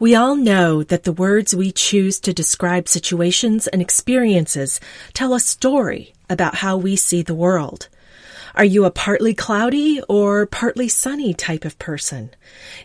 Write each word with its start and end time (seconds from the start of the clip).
We 0.00 0.14
all 0.14 0.34
know 0.34 0.82
that 0.84 1.04
the 1.04 1.12
words 1.12 1.54
we 1.54 1.72
choose 1.72 2.20
to 2.20 2.32
describe 2.32 2.88
situations 2.88 3.66
and 3.66 3.82
experiences 3.82 4.80
tell 5.12 5.34
a 5.34 5.40
story 5.40 6.14
about 6.30 6.54
how 6.54 6.78
we 6.78 6.96
see 6.96 7.20
the 7.20 7.34
world. 7.34 7.90
Are 8.54 8.64
you 8.64 8.86
a 8.86 8.90
partly 8.90 9.34
cloudy 9.34 10.00
or 10.08 10.46
partly 10.46 10.88
sunny 10.88 11.34
type 11.34 11.66
of 11.66 11.78
person? 11.78 12.30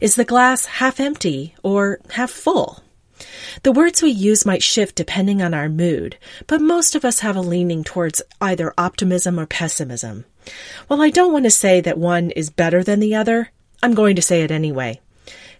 Is 0.01 0.15
the 0.15 0.25
glass 0.25 0.65
half 0.65 0.99
empty 0.99 1.55
or 1.63 2.01
half 2.09 2.31
full? 2.31 2.83
The 3.63 3.71
words 3.71 4.01
we 4.01 4.09
use 4.09 4.45
might 4.45 4.61
shift 4.61 4.95
depending 4.95 5.41
on 5.41 5.53
our 5.53 5.69
mood, 5.69 6.17
but 6.47 6.59
most 6.59 6.95
of 6.95 7.05
us 7.05 7.21
have 7.21 7.37
a 7.37 7.41
leaning 7.41 7.85
towards 7.85 8.21
either 8.41 8.73
optimism 8.77 9.39
or 9.39 9.45
pessimism. 9.45 10.25
While 10.87 11.01
I 11.01 11.11
don't 11.11 11.31
want 11.31 11.45
to 11.45 11.49
say 11.49 11.79
that 11.79 11.97
one 11.97 12.31
is 12.31 12.49
better 12.49 12.83
than 12.83 12.99
the 12.99 13.15
other, 13.15 13.51
I'm 13.81 13.93
going 13.93 14.17
to 14.17 14.21
say 14.21 14.41
it 14.41 14.51
anyway. 14.51 14.99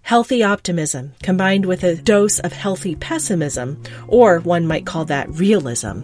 Healthy 0.05 0.43
optimism 0.43 1.13
combined 1.23 1.65
with 1.65 1.83
a 1.83 1.95
dose 1.95 2.37
of 2.37 2.53
healthy 2.53 2.95
pessimism, 2.95 3.81
or 4.07 4.39
one 4.41 4.67
might 4.67 4.85
call 4.85 5.03
that 5.05 5.27
realism, 5.31 6.01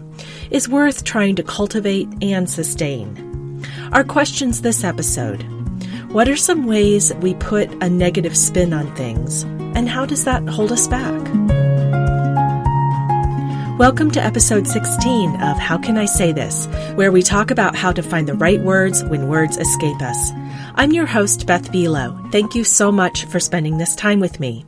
is 0.50 0.68
worth 0.68 1.04
trying 1.04 1.36
to 1.36 1.44
cultivate 1.44 2.08
and 2.20 2.50
sustain. 2.50 3.64
Our 3.92 4.02
questions 4.02 4.62
this 4.62 4.82
episode 4.82 5.44
What 6.10 6.28
are 6.28 6.34
some 6.34 6.66
ways 6.66 7.14
we 7.20 7.34
put 7.34 7.70
a 7.80 7.88
negative 7.88 8.36
spin 8.36 8.72
on 8.72 8.92
things, 8.96 9.44
and 9.76 9.88
how 9.88 10.04
does 10.04 10.24
that 10.24 10.48
hold 10.48 10.72
us 10.72 10.88
back? 10.88 11.22
Welcome 13.78 14.10
to 14.10 14.20
episode 14.20 14.66
16 14.66 15.40
of 15.42 15.58
How 15.58 15.78
Can 15.78 15.96
I 15.96 16.06
Say 16.06 16.32
This, 16.32 16.66
where 16.96 17.12
we 17.12 17.22
talk 17.22 17.52
about 17.52 17.76
how 17.76 17.92
to 17.92 18.02
find 18.02 18.26
the 18.26 18.34
right 18.34 18.60
words 18.60 19.04
when 19.04 19.28
words 19.28 19.56
escape 19.58 20.02
us. 20.02 20.32
I'm 20.74 20.92
your 20.92 21.04
host, 21.04 21.46
Beth 21.46 21.70
Buelow. 21.70 22.32
Thank 22.32 22.54
you 22.54 22.64
so 22.64 22.90
much 22.90 23.26
for 23.26 23.38
spending 23.38 23.76
this 23.76 23.94
time 23.94 24.20
with 24.20 24.40
me. 24.40 24.64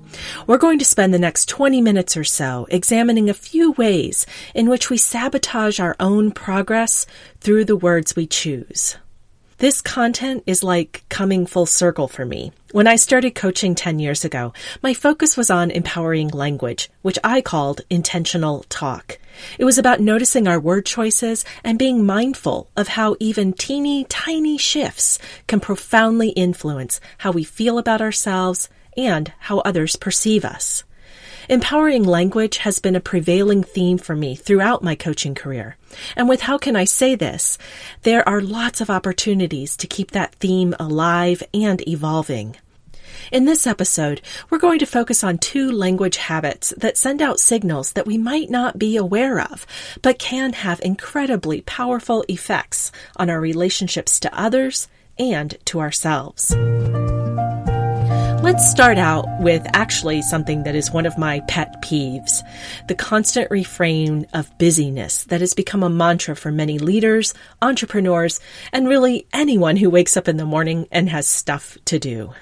We're 0.46 0.58
going 0.58 0.78
to 0.78 0.84
spend 0.84 1.14
the 1.14 1.18
next 1.18 1.48
20 1.48 1.80
minutes 1.80 2.14
or 2.14 2.24
so 2.24 2.66
examining 2.70 3.30
a 3.30 3.34
few 3.34 3.72
ways 3.72 4.26
in 4.54 4.68
which 4.68 4.90
we 4.90 4.98
sabotage 4.98 5.80
our 5.80 5.96
own 5.98 6.30
progress 6.30 7.06
through 7.40 7.64
the 7.64 7.76
words 7.76 8.14
we 8.14 8.26
choose. 8.26 8.96
This 9.58 9.80
content 9.80 10.42
is 10.46 10.64
like 10.64 11.04
coming 11.08 11.46
full 11.46 11.66
circle 11.66 12.08
for 12.08 12.24
me. 12.26 12.52
When 12.72 12.88
I 12.88 12.96
started 12.96 13.36
coaching 13.36 13.76
10 13.76 14.00
years 14.00 14.24
ago, 14.24 14.52
my 14.82 14.94
focus 14.94 15.36
was 15.36 15.48
on 15.48 15.70
empowering 15.70 16.28
language, 16.28 16.90
which 17.02 17.20
I 17.22 17.40
called 17.40 17.82
intentional 17.88 18.64
talk. 18.68 19.18
It 19.56 19.64
was 19.64 19.78
about 19.78 20.00
noticing 20.00 20.48
our 20.48 20.58
word 20.58 20.86
choices 20.86 21.44
and 21.62 21.78
being 21.78 22.04
mindful 22.04 22.68
of 22.76 22.88
how 22.88 23.16
even 23.20 23.52
teeny 23.52 24.04
tiny 24.04 24.58
shifts 24.58 25.20
can 25.46 25.60
profoundly 25.60 26.30
influence 26.30 27.00
how 27.18 27.30
we 27.30 27.44
feel 27.44 27.78
about 27.78 28.00
ourselves 28.00 28.68
and 28.96 29.32
how 29.38 29.58
others 29.60 29.94
perceive 29.94 30.44
us. 30.44 30.82
Empowering 31.48 32.04
language 32.04 32.58
has 32.58 32.78
been 32.78 32.96
a 32.96 33.00
prevailing 33.00 33.62
theme 33.62 33.98
for 33.98 34.16
me 34.16 34.34
throughout 34.34 34.82
my 34.82 34.94
coaching 34.94 35.34
career. 35.34 35.76
And 36.16 36.26
with 36.26 36.40
How 36.40 36.56
Can 36.56 36.74
I 36.74 36.84
Say 36.84 37.14
This, 37.14 37.58
there 38.02 38.26
are 38.26 38.40
lots 38.40 38.80
of 38.80 38.88
opportunities 38.88 39.76
to 39.76 39.86
keep 39.86 40.12
that 40.12 40.34
theme 40.36 40.74
alive 40.80 41.42
and 41.52 41.86
evolving. 41.86 42.56
In 43.30 43.44
this 43.44 43.66
episode, 43.66 44.22
we're 44.48 44.58
going 44.58 44.78
to 44.78 44.86
focus 44.86 45.22
on 45.22 45.36
two 45.36 45.70
language 45.70 46.16
habits 46.16 46.72
that 46.78 46.96
send 46.96 47.20
out 47.20 47.38
signals 47.38 47.92
that 47.92 48.06
we 48.06 48.16
might 48.16 48.48
not 48.48 48.78
be 48.78 48.96
aware 48.96 49.40
of, 49.40 49.66
but 50.00 50.18
can 50.18 50.54
have 50.54 50.80
incredibly 50.80 51.60
powerful 51.60 52.24
effects 52.28 52.90
on 53.16 53.28
our 53.28 53.40
relationships 53.40 54.18
to 54.20 54.38
others 54.38 54.88
and 55.18 55.58
to 55.66 55.80
ourselves. 55.80 56.54
Let's 58.44 58.70
start 58.70 58.98
out 58.98 59.24
with 59.40 59.66
actually 59.72 60.20
something 60.20 60.64
that 60.64 60.74
is 60.74 60.90
one 60.90 61.06
of 61.06 61.16
my 61.16 61.40
pet 61.48 61.80
peeves 61.80 62.42
the 62.88 62.94
constant 62.94 63.50
refrain 63.50 64.26
of 64.34 64.58
busyness 64.58 65.24
that 65.24 65.40
has 65.40 65.54
become 65.54 65.82
a 65.82 65.88
mantra 65.88 66.36
for 66.36 66.52
many 66.52 66.78
leaders, 66.78 67.32
entrepreneurs, 67.62 68.40
and 68.70 68.86
really 68.86 69.26
anyone 69.32 69.78
who 69.78 69.88
wakes 69.88 70.14
up 70.18 70.28
in 70.28 70.36
the 70.36 70.44
morning 70.44 70.86
and 70.92 71.08
has 71.08 71.26
stuff 71.26 71.78
to 71.86 71.98
do. 71.98 72.34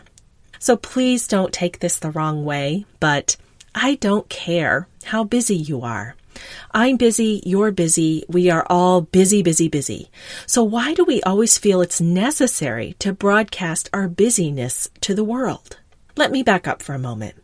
So 0.58 0.76
please 0.76 1.28
don't 1.28 1.52
take 1.52 1.78
this 1.78 2.00
the 2.00 2.10
wrong 2.10 2.44
way, 2.44 2.84
but 2.98 3.36
I 3.72 3.94
don't 3.94 4.28
care 4.28 4.88
how 5.04 5.22
busy 5.22 5.56
you 5.56 5.82
are. 5.82 6.16
I'm 6.72 6.96
busy, 6.96 7.44
you're 7.46 7.70
busy, 7.70 8.24
we 8.28 8.50
are 8.50 8.66
all 8.68 9.02
busy, 9.02 9.40
busy, 9.40 9.68
busy. 9.68 10.10
So 10.48 10.64
why 10.64 10.94
do 10.94 11.04
we 11.04 11.22
always 11.22 11.58
feel 11.58 11.80
it's 11.80 12.00
necessary 12.00 12.96
to 12.98 13.12
broadcast 13.12 13.88
our 13.92 14.08
busyness 14.08 14.90
to 15.02 15.14
the 15.14 15.22
world? 15.22 15.76
Let 16.16 16.30
me 16.30 16.42
back 16.42 16.68
up 16.68 16.82
for 16.82 16.94
a 16.94 16.98
moment. 16.98 17.36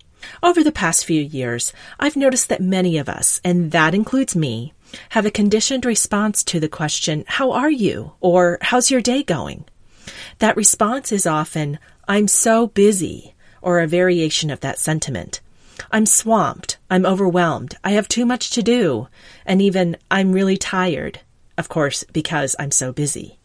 Over 0.42 0.62
the 0.62 0.72
past 0.72 1.06
few 1.06 1.22
years, 1.22 1.72
I've 1.98 2.16
noticed 2.16 2.48
that 2.48 2.60
many 2.60 2.98
of 2.98 3.08
us, 3.08 3.40
and 3.44 3.70
that 3.72 3.94
includes 3.94 4.36
me, 4.36 4.74
have 5.10 5.24
a 5.24 5.30
conditioned 5.30 5.84
response 5.84 6.42
to 6.44 6.60
the 6.60 6.68
question, 6.68 7.24
How 7.26 7.52
are 7.52 7.70
you? 7.70 8.12
or 8.20 8.58
How's 8.60 8.90
your 8.90 9.00
day 9.00 9.22
going? 9.22 9.64
That 10.38 10.56
response 10.56 11.12
is 11.12 11.26
often, 11.26 11.78
I'm 12.06 12.28
so 12.28 12.66
busy, 12.66 13.34
or 13.62 13.80
a 13.80 13.86
variation 13.86 14.50
of 14.50 14.60
that 14.60 14.78
sentiment. 14.78 15.40
I'm 15.90 16.06
swamped. 16.06 16.76
I'm 16.90 17.06
overwhelmed. 17.06 17.76
I 17.84 17.92
have 17.92 18.08
too 18.08 18.26
much 18.26 18.50
to 18.50 18.62
do. 18.62 19.08
And 19.46 19.62
even, 19.62 19.96
I'm 20.10 20.32
really 20.32 20.56
tired. 20.56 21.20
Of 21.56 21.68
course, 21.68 22.04
because 22.12 22.54
I'm 22.58 22.70
so 22.70 22.92
busy. 22.92 23.37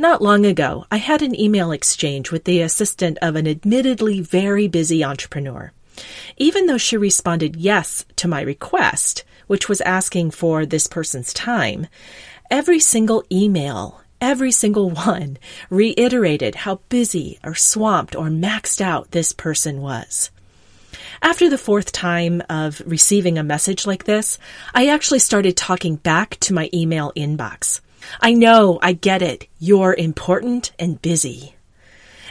Not 0.00 0.22
long 0.22 0.46
ago, 0.46 0.86
I 0.92 0.98
had 0.98 1.22
an 1.22 1.38
email 1.38 1.72
exchange 1.72 2.30
with 2.30 2.44
the 2.44 2.60
assistant 2.60 3.18
of 3.20 3.34
an 3.34 3.48
admittedly 3.48 4.20
very 4.20 4.68
busy 4.68 5.02
entrepreneur. 5.02 5.72
Even 6.36 6.66
though 6.66 6.78
she 6.78 6.96
responded 6.96 7.56
yes 7.56 8.04
to 8.14 8.28
my 8.28 8.40
request, 8.40 9.24
which 9.48 9.68
was 9.68 9.80
asking 9.80 10.30
for 10.30 10.64
this 10.64 10.86
person's 10.86 11.32
time, 11.32 11.88
every 12.48 12.78
single 12.78 13.24
email, 13.32 14.00
every 14.20 14.52
single 14.52 14.90
one, 14.90 15.36
reiterated 15.68 16.54
how 16.54 16.76
busy 16.88 17.40
or 17.42 17.56
swamped 17.56 18.14
or 18.14 18.28
maxed 18.28 18.80
out 18.80 19.10
this 19.10 19.32
person 19.32 19.80
was. 19.80 20.30
After 21.20 21.50
the 21.50 21.58
fourth 21.58 21.90
time 21.90 22.40
of 22.48 22.80
receiving 22.86 23.36
a 23.36 23.42
message 23.42 23.84
like 23.84 24.04
this, 24.04 24.38
I 24.72 24.86
actually 24.86 25.18
started 25.18 25.56
talking 25.56 25.96
back 25.96 26.36
to 26.42 26.54
my 26.54 26.70
email 26.72 27.10
inbox. 27.16 27.80
I 28.20 28.32
know, 28.32 28.78
I 28.82 28.92
get 28.92 29.22
it. 29.22 29.46
You're 29.58 29.94
important 29.94 30.72
and 30.78 31.00
busy. 31.00 31.54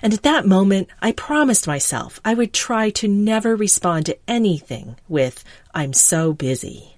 And 0.01 0.13
at 0.13 0.23
that 0.23 0.45
moment, 0.45 0.89
I 1.01 1.11
promised 1.11 1.67
myself 1.67 2.19
I 2.23 2.33
would 2.33 2.53
try 2.53 2.89
to 2.91 3.07
never 3.07 3.55
respond 3.55 4.05
to 4.05 4.17
anything 4.27 4.95
with, 5.07 5.43
I'm 5.73 5.93
so 5.93 6.33
busy. 6.33 6.97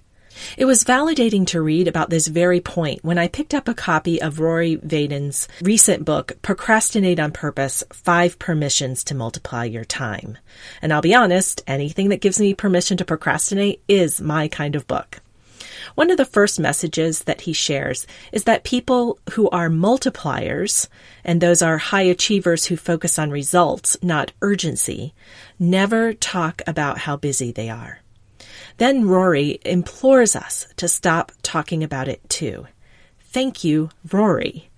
It 0.58 0.66
was 0.66 0.84
validating 0.84 1.46
to 1.48 1.62
read 1.62 1.88
about 1.88 2.10
this 2.10 2.28
very 2.28 2.62
point 2.62 3.04
when 3.04 3.18
I 3.18 3.28
picked 3.28 3.54
up 3.54 3.68
a 3.68 3.74
copy 3.74 4.22
of 4.22 4.40
Rory 4.40 4.78
Vaden's 4.78 5.48
recent 5.62 6.06
book, 6.06 6.38
Procrastinate 6.42 7.20
on 7.20 7.32
Purpose 7.32 7.84
Five 7.92 8.40
Permissions 8.40 9.04
to 9.06 9.16
Multiply 9.16 9.66
Your 9.66 9.86
Time. 9.86 10.38
And 10.82 10.94
I'll 10.94 11.02
be 11.02 11.16
honest, 11.16 11.62
anything 11.68 12.10
that 12.10 12.22
gives 12.22 12.40
me 12.40 12.54
permission 12.54 12.98
to 12.98 13.06
procrastinate 13.06 13.82
is 13.88 14.22
my 14.22 14.48
kind 14.48 14.76
of 14.76 14.88
book. 14.88 15.20
One 15.96 16.12
of 16.12 16.18
the 16.18 16.26
first 16.26 16.60
messages 16.60 17.24
that 17.24 17.42
he 17.42 17.54
shares 17.54 18.08
is 18.32 18.44
that 18.44 18.64
people 18.64 19.20
who 19.32 19.50
are 19.50 19.70
multipliers, 19.70 20.88
and 21.24 21.42
those 21.42 21.62
are 21.62 21.78
high 21.78 22.04
achievers 22.04 22.66
who 22.66 22.78
focus 22.78 23.18
on 23.20 23.32
results, 23.32 23.98
not 24.02 24.32
urgency, 24.42 25.14
never 25.58 26.14
talk 26.14 26.62
about 26.68 27.00
how 27.00 27.18
busy 27.18 27.52
they 27.52 27.70
are. 27.70 28.00
Then 28.78 29.08
Rory 29.08 29.60
implores 29.66 30.36
us 30.36 30.68
to 30.78 30.88
stop 30.88 31.32
talking 31.42 31.84
about 31.84 32.08
it 32.08 32.28
too. 32.30 32.68
Thank 33.20 33.64
you, 33.64 33.90
Rory. 34.12 34.70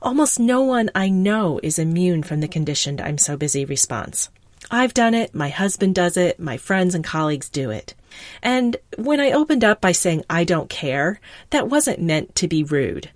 Almost 0.00 0.38
no 0.38 0.62
one 0.62 0.90
I 0.94 1.08
know 1.08 1.58
is 1.62 1.78
immune 1.78 2.22
from 2.22 2.40
the 2.40 2.48
conditioned 2.48 3.00
I'm 3.00 3.18
so 3.18 3.36
busy 3.36 3.64
response. 3.64 4.30
I've 4.70 4.94
done 4.94 5.14
it, 5.14 5.34
my 5.34 5.48
husband 5.48 5.94
does 5.94 6.16
it, 6.16 6.38
my 6.38 6.56
friends 6.56 6.94
and 6.94 7.04
colleagues 7.04 7.48
do 7.48 7.70
it. 7.70 7.94
And 8.42 8.76
when 8.96 9.20
I 9.20 9.32
opened 9.32 9.64
up 9.64 9.80
by 9.80 9.92
saying 9.92 10.24
I 10.28 10.44
don't 10.44 10.70
care, 10.70 11.20
that 11.50 11.68
wasn't 11.68 12.00
meant 12.00 12.34
to 12.36 12.48
be 12.48 12.64
rude. 12.64 13.10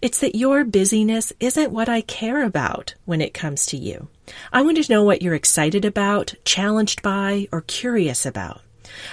It's 0.00 0.20
that 0.20 0.34
your 0.36 0.64
busyness 0.64 1.32
isn't 1.40 1.72
what 1.72 1.88
I 1.88 2.00
care 2.00 2.42
about 2.42 2.94
when 3.04 3.20
it 3.20 3.34
comes 3.34 3.66
to 3.66 3.76
you. 3.76 4.08
I 4.52 4.62
want 4.62 4.82
to 4.82 4.92
know 4.92 5.04
what 5.04 5.22
you're 5.22 5.34
excited 5.34 5.84
about, 5.84 6.34
challenged 6.44 7.02
by, 7.02 7.48
or 7.52 7.62
curious 7.62 8.24
about. 8.24 8.62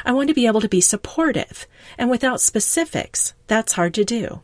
I 0.06 0.12
want 0.12 0.30
to 0.30 0.36
be 0.36 0.48
able 0.48 0.62
to 0.62 0.70
be 0.70 0.82
supportive, 0.82 1.68
and 1.98 2.10
without 2.10 2.42
specifics, 2.42 3.34
that's 3.48 3.74
hard 3.74 3.94
to 3.96 4.06
do. 4.06 4.42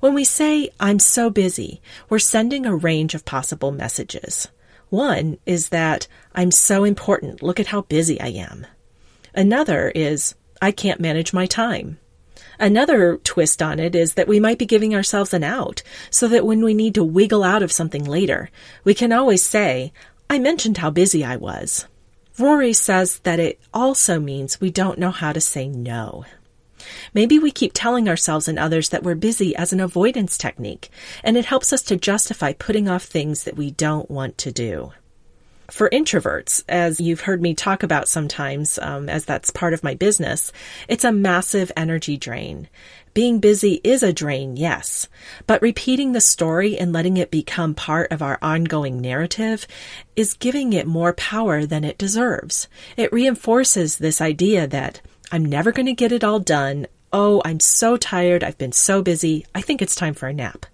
When 0.00 0.14
we 0.14 0.24
say, 0.24 0.70
I'm 0.80 0.98
so 0.98 1.30
busy, 1.30 1.80
we're 2.08 2.18
sending 2.18 2.66
a 2.66 2.74
range 2.74 3.14
of 3.14 3.24
possible 3.24 3.70
messages. 3.70 4.48
One 4.90 5.38
is 5.46 5.68
that 5.68 6.08
I'm 6.34 6.50
so 6.50 6.84
important. 6.84 7.42
Look 7.42 7.60
at 7.60 7.68
how 7.68 7.82
busy 7.82 8.20
I 8.20 8.28
am. 8.28 8.66
Another 9.34 9.90
is, 9.94 10.34
I 10.60 10.72
can't 10.72 11.00
manage 11.00 11.32
my 11.32 11.46
time. 11.46 11.98
Another 12.58 13.18
twist 13.18 13.62
on 13.62 13.78
it 13.78 13.94
is 13.94 14.14
that 14.14 14.26
we 14.26 14.40
might 14.40 14.58
be 14.58 14.66
giving 14.66 14.94
ourselves 14.94 15.32
an 15.32 15.44
out 15.44 15.82
so 16.10 16.26
that 16.28 16.44
when 16.44 16.64
we 16.64 16.74
need 16.74 16.94
to 16.96 17.04
wiggle 17.04 17.44
out 17.44 17.62
of 17.62 17.70
something 17.70 18.04
later, 18.04 18.50
we 18.84 18.94
can 18.94 19.12
always 19.12 19.42
say, 19.44 19.92
I 20.28 20.38
mentioned 20.38 20.78
how 20.78 20.90
busy 20.90 21.24
I 21.24 21.36
was. 21.36 21.86
Rory 22.38 22.72
says 22.72 23.20
that 23.20 23.40
it 23.40 23.60
also 23.72 24.18
means 24.18 24.60
we 24.60 24.70
don't 24.70 24.98
know 24.98 25.10
how 25.10 25.32
to 25.32 25.40
say 25.40 25.68
no. 25.68 26.24
Maybe 27.12 27.38
we 27.38 27.50
keep 27.50 27.72
telling 27.74 28.08
ourselves 28.08 28.48
and 28.48 28.58
others 28.58 28.90
that 28.90 29.02
we're 29.02 29.14
busy 29.14 29.54
as 29.56 29.72
an 29.72 29.80
avoidance 29.80 30.38
technique, 30.38 30.90
and 31.24 31.36
it 31.36 31.46
helps 31.46 31.72
us 31.72 31.82
to 31.84 31.96
justify 31.96 32.52
putting 32.52 32.88
off 32.88 33.04
things 33.04 33.44
that 33.44 33.56
we 33.56 33.70
don't 33.70 34.10
want 34.10 34.38
to 34.38 34.52
do. 34.52 34.92
For 35.70 35.90
introverts, 35.90 36.64
as 36.66 36.98
you've 36.98 37.20
heard 37.20 37.42
me 37.42 37.52
talk 37.52 37.82
about 37.82 38.08
sometimes, 38.08 38.78
um, 38.78 39.10
as 39.10 39.26
that's 39.26 39.50
part 39.50 39.74
of 39.74 39.84
my 39.84 39.94
business, 39.94 40.50
it's 40.88 41.04
a 41.04 41.12
massive 41.12 41.70
energy 41.76 42.16
drain. 42.16 42.70
Being 43.12 43.38
busy 43.38 43.78
is 43.84 44.02
a 44.02 44.12
drain, 44.12 44.56
yes, 44.56 45.08
but 45.46 45.60
repeating 45.60 46.12
the 46.12 46.22
story 46.22 46.78
and 46.78 46.94
letting 46.94 47.18
it 47.18 47.30
become 47.30 47.74
part 47.74 48.10
of 48.10 48.22
our 48.22 48.38
ongoing 48.40 48.98
narrative 49.02 49.66
is 50.16 50.32
giving 50.32 50.72
it 50.72 50.86
more 50.86 51.12
power 51.12 51.66
than 51.66 51.84
it 51.84 51.98
deserves. 51.98 52.66
It 52.96 53.12
reinforces 53.12 53.98
this 53.98 54.22
idea 54.22 54.66
that 54.68 55.02
I'm 55.30 55.44
never 55.44 55.70
going 55.70 55.86
to 55.86 55.92
get 55.92 56.12
it 56.12 56.24
all 56.24 56.40
done. 56.40 56.86
Oh, 57.12 57.42
I'm 57.44 57.60
so 57.60 57.98
tired. 57.98 58.42
I've 58.42 58.56
been 58.56 58.72
so 58.72 59.02
busy. 59.02 59.44
I 59.54 59.60
think 59.60 59.82
it's 59.82 59.94
time 59.94 60.14
for 60.14 60.28
a 60.28 60.32
nap. 60.32 60.64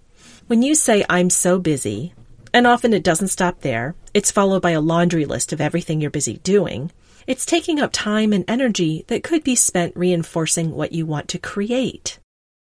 When 0.47 0.63
you 0.63 0.77
say 0.77 1.05
I'm 1.09 1.31
so 1.31 1.59
busy, 1.59 2.15
and 2.55 2.69
often 2.69 2.95
it 2.95 3.03
doesn't 3.03 3.29
stop 3.29 3.61
there, 3.61 3.97
it's 4.15 4.31
followed 4.31 4.63
by 4.63 4.71
a 4.71 4.81
laundry 4.81 5.25
list 5.25 5.53
of 5.53 5.61
everything 5.61 6.01
you're 6.01 6.09
busy 6.09 6.39
doing. 6.39 6.93
It's 7.27 7.45
taking 7.45 7.81
up 7.81 7.91
time 7.93 8.33
and 8.33 8.45
energy 8.47 9.05
that 9.09 9.25
could 9.25 9.43
be 9.43 9.57
spent 9.57 9.97
reinforcing 9.97 10.71
what 10.71 10.93
you 10.93 11.05
want 11.05 11.27
to 11.31 11.39
create. 11.39 12.21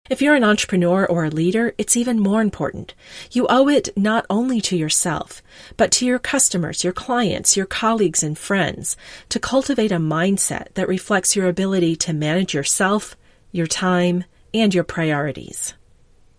If 0.10 0.22
you're 0.22 0.36
an 0.36 0.46
entrepreneur 0.46 1.06
or 1.06 1.26
a 1.26 1.30
leader, 1.30 1.74
it's 1.78 1.98
even 1.98 2.20
more 2.20 2.42
important. 2.42 2.94
You 3.32 3.48
owe 3.50 3.68
it 3.68 3.90
not 3.98 4.26
only 4.30 4.62
to 4.62 4.78
yourself, 4.78 5.42
but 5.76 5.92
to 5.94 6.06
your 6.06 6.20
customers, 6.20 6.86
your 6.86 6.94
clients, 6.94 7.58
your 7.58 7.66
colleagues, 7.66 8.24
and 8.24 8.38
friends 8.38 8.96
to 9.28 9.40
cultivate 9.40 9.92
a 9.92 9.98
mindset 9.98 10.74
that 10.76 10.88
reflects 10.88 11.36
your 11.36 11.50
ability 11.50 11.98
to 11.98 12.14
manage 12.14 12.54
yourself, 12.54 13.18
your 13.52 13.68
time, 13.68 14.24
and 14.54 14.74
your 14.74 14.86
priorities. 14.86 15.74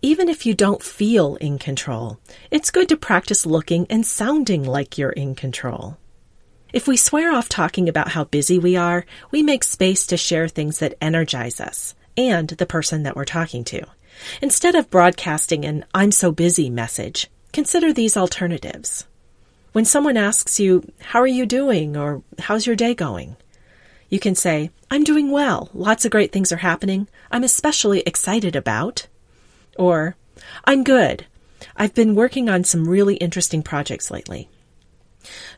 Even 0.07 0.29
if 0.29 0.45
you 0.45 0.53
don't 0.53 0.81
feel 0.81 1.35
in 1.35 1.59
control, 1.59 2.17
it's 2.49 2.71
good 2.71 2.87
to 2.87 2.95
practice 2.95 3.45
looking 3.45 3.85
and 3.89 4.05
sounding 4.05 4.63
like 4.63 4.97
you're 4.97 5.09
in 5.09 5.35
control. 5.35 5.97
If 6.71 6.87
we 6.87 6.95
swear 6.95 7.33
off 7.33 7.49
talking 7.49 7.89
about 7.89 8.11
how 8.11 8.23
busy 8.23 8.57
we 8.57 8.77
are, 8.77 9.05
we 9.31 9.43
make 9.43 9.65
space 9.65 10.07
to 10.07 10.15
share 10.15 10.47
things 10.47 10.79
that 10.79 10.95
energize 11.01 11.59
us 11.59 11.93
and 12.15 12.47
the 12.47 12.65
person 12.65 13.03
that 13.03 13.17
we're 13.17 13.25
talking 13.25 13.65
to. 13.65 13.85
Instead 14.41 14.75
of 14.75 14.89
broadcasting 14.89 15.65
an 15.65 15.83
I'm 15.93 16.13
so 16.13 16.31
busy 16.31 16.69
message, 16.69 17.27
consider 17.51 17.91
these 17.91 18.15
alternatives. 18.15 19.05
When 19.73 19.83
someone 19.83 20.15
asks 20.15 20.57
you, 20.57 20.89
How 21.01 21.19
are 21.19 21.27
you 21.27 21.45
doing? 21.45 21.97
or 21.97 22.23
How's 22.39 22.65
your 22.65 22.77
day 22.77 22.95
going? 22.95 23.35
You 24.07 24.21
can 24.21 24.35
say, 24.35 24.71
I'm 24.89 25.03
doing 25.03 25.31
well. 25.31 25.69
Lots 25.73 26.05
of 26.05 26.11
great 26.11 26.31
things 26.31 26.53
are 26.53 26.63
happening. 26.63 27.09
I'm 27.29 27.43
especially 27.43 28.03
excited 28.05 28.55
about. 28.55 29.07
Or, 29.77 30.15
I'm 30.65 30.83
good. 30.83 31.25
I've 31.75 31.93
been 31.93 32.15
working 32.15 32.49
on 32.49 32.63
some 32.63 32.87
really 32.87 33.15
interesting 33.15 33.63
projects 33.63 34.11
lately. 34.11 34.49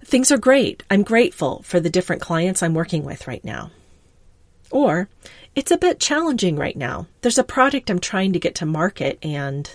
Things 0.04 0.32
are 0.32 0.38
great. 0.38 0.84
I'm 0.90 1.04
grateful 1.04 1.62
for 1.64 1.80
the 1.80 1.90
different 1.90 2.22
clients 2.22 2.64
I'm 2.64 2.74
working 2.74 3.04
with 3.04 3.28
right 3.28 3.44
now. 3.44 3.72
Or, 4.72 5.10
it's 5.56 5.72
a 5.72 5.78
bit 5.78 6.00
challenging 6.00 6.56
right 6.56 6.78
now. 6.78 7.08
There's 7.22 7.38
a 7.38 7.44
product 7.44 7.90
I'm 7.90 8.00
trying 8.00 8.34
to 8.34 8.40
get 8.40 8.56
to 8.56 8.66
market 8.66 9.18
and 9.24 9.70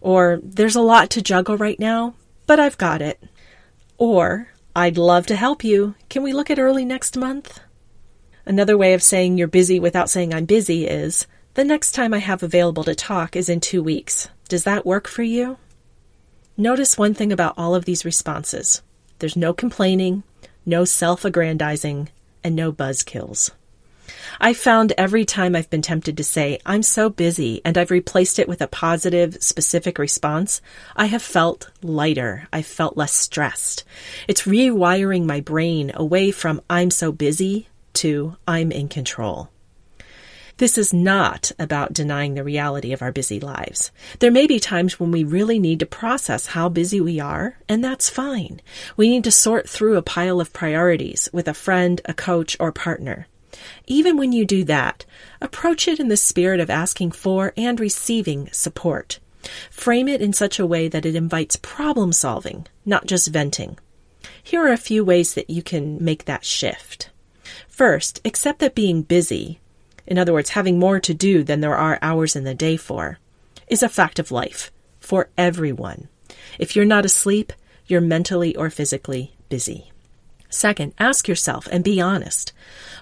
or 0.00 0.40
there's 0.42 0.76
a 0.76 0.80
lot 0.80 1.10
to 1.10 1.22
juggle 1.22 1.56
right 1.56 1.78
now, 1.78 2.14
but 2.46 2.58
I've 2.58 2.78
got 2.78 3.02
it. 3.02 3.22
Or 3.98 4.48
I'd 4.74 4.96
love 4.96 5.26
to 5.26 5.36
help 5.36 5.62
you. 5.62 5.94
Can 6.08 6.22
we 6.22 6.32
look 6.32 6.50
at 6.50 6.58
early 6.58 6.84
next 6.84 7.16
month? 7.16 7.60
Another 8.46 8.78
way 8.78 8.94
of 8.94 9.02
saying 9.02 9.36
you're 9.36 9.48
busy 9.48 9.78
without 9.78 10.08
saying 10.08 10.32
I'm 10.32 10.46
busy 10.46 10.86
is 10.86 11.26
the 11.54 11.64
next 11.64 11.92
time 11.92 12.14
I 12.14 12.18
have 12.18 12.42
available 12.42 12.84
to 12.84 12.94
talk 12.94 13.34
is 13.34 13.48
in 13.48 13.60
two 13.60 13.82
weeks. 13.82 14.28
Does 14.48 14.64
that 14.64 14.86
work 14.86 15.08
for 15.08 15.22
you? 15.22 15.58
Notice 16.56 16.98
one 16.98 17.14
thing 17.14 17.32
about 17.32 17.54
all 17.56 17.74
of 17.74 17.84
these 17.84 18.04
responses 18.04 18.82
there's 19.18 19.36
no 19.36 19.52
complaining, 19.52 20.22
no 20.64 20.84
self 20.84 21.24
aggrandizing, 21.24 22.08
and 22.42 22.56
no 22.56 22.72
buzzkills. 22.72 23.50
I 24.40 24.54
found 24.54 24.92
every 24.96 25.24
time 25.24 25.54
I've 25.54 25.70
been 25.70 25.82
tempted 25.82 26.16
to 26.16 26.24
say, 26.24 26.58
I'm 26.64 26.82
so 26.82 27.10
busy, 27.10 27.60
and 27.64 27.76
I've 27.76 27.90
replaced 27.90 28.38
it 28.38 28.48
with 28.48 28.60
a 28.60 28.66
positive, 28.66 29.42
specific 29.42 29.98
response, 29.98 30.60
I 30.96 31.06
have 31.06 31.22
felt 31.22 31.70
lighter. 31.82 32.48
I've 32.52 32.66
felt 32.66 32.96
less 32.96 33.12
stressed. 33.12 33.84
It's 34.26 34.42
rewiring 34.42 35.26
my 35.26 35.40
brain 35.40 35.92
away 35.94 36.30
from 36.30 36.62
I'm 36.70 36.90
so 36.90 37.12
busy 37.12 37.68
to 37.94 38.36
I'm 38.48 38.72
in 38.72 38.88
control. 38.88 39.50
This 40.60 40.76
is 40.76 40.92
not 40.92 41.52
about 41.58 41.94
denying 41.94 42.34
the 42.34 42.44
reality 42.44 42.92
of 42.92 43.00
our 43.00 43.12
busy 43.12 43.40
lives. 43.40 43.90
There 44.18 44.30
may 44.30 44.46
be 44.46 44.60
times 44.60 45.00
when 45.00 45.10
we 45.10 45.24
really 45.24 45.58
need 45.58 45.80
to 45.80 45.86
process 45.86 46.48
how 46.48 46.68
busy 46.68 47.00
we 47.00 47.18
are, 47.18 47.56
and 47.66 47.82
that's 47.82 48.10
fine. 48.10 48.60
We 48.94 49.08
need 49.08 49.24
to 49.24 49.30
sort 49.30 49.66
through 49.66 49.96
a 49.96 50.02
pile 50.02 50.38
of 50.38 50.52
priorities 50.52 51.30
with 51.32 51.48
a 51.48 51.54
friend, 51.54 52.02
a 52.04 52.12
coach, 52.12 52.58
or 52.60 52.72
partner. 52.72 53.26
Even 53.86 54.18
when 54.18 54.32
you 54.32 54.44
do 54.44 54.62
that, 54.64 55.06
approach 55.40 55.88
it 55.88 55.98
in 55.98 56.08
the 56.08 56.16
spirit 56.18 56.60
of 56.60 56.68
asking 56.68 57.12
for 57.12 57.54
and 57.56 57.80
receiving 57.80 58.50
support. 58.52 59.18
Frame 59.70 60.08
it 60.08 60.20
in 60.20 60.34
such 60.34 60.58
a 60.58 60.66
way 60.66 60.88
that 60.88 61.06
it 61.06 61.16
invites 61.16 61.56
problem 61.56 62.12
solving, 62.12 62.66
not 62.84 63.06
just 63.06 63.28
venting. 63.28 63.78
Here 64.42 64.62
are 64.62 64.72
a 64.72 64.76
few 64.76 65.06
ways 65.06 65.32
that 65.32 65.48
you 65.48 65.62
can 65.62 66.04
make 66.04 66.26
that 66.26 66.44
shift. 66.44 67.08
First, 67.66 68.20
accept 68.26 68.58
that 68.58 68.74
being 68.74 69.00
busy, 69.00 69.59
in 70.10 70.18
other 70.18 70.32
words, 70.32 70.50
having 70.50 70.78
more 70.78 70.98
to 71.00 71.14
do 71.14 71.44
than 71.44 71.60
there 71.60 71.76
are 71.76 71.98
hours 72.02 72.34
in 72.34 72.42
the 72.42 72.54
day 72.54 72.76
for, 72.76 73.20
is 73.68 73.82
a 73.82 73.88
fact 73.88 74.18
of 74.18 74.32
life 74.32 74.72
for 74.98 75.30
everyone. 75.38 76.08
If 76.58 76.74
you're 76.74 76.84
not 76.84 77.04
asleep, 77.04 77.52
you're 77.86 78.00
mentally 78.00 78.54
or 78.56 78.70
physically 78.70 79.36
busy. 79.48 79.92
Second, 80.48 80.94
ask 80.98 81.28
yourself 81.28 81.68
and 81.70 81.84
be 81.84 82.00
honest. 82.00 82.52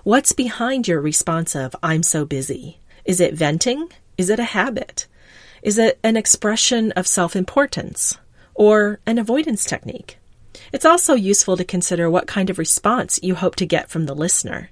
What's 0.05 0.32
behind 0.32 0.87
your 0.87 1.00
response 1.00 1.56
of, 1.56 1.75
I'm 1.82 2.02
so 2.02 2.26
busy? 2.26 2.78
Is 3.06 3.20
it 3.20 3.32
venting? 3.32 3.88
Is 4.19 4.28
it 4.28 4.38
a 4.38 4.44
habit? 4.44 5.06
Is 5.62 5.78
it 5.78 5.99
an 6.05 6.19
expression 6.19 6.93
of 6.93 7.06
self 7.06 7.34
importance 7.34 8.19
or 8.55 9.00
an 9.06 9.16
avoidance 9.16 9.64
technique? 9.64 10.19
It's 10.75 10.84
also 10.84 11.14
useful 11.14 11.56
to 11.56 11.64
consider 11.64 12.10
what 12.10 12.26
kind 12.26 12.50
of 12.50 12.58
response 12.58 13.19
you 13.22 13.34
hope 13.34 13.56
to 13.56 13.66
get 13.66 13.88
from 13.88 14.05
the 14.05 14.14
listener. 14.14 14.70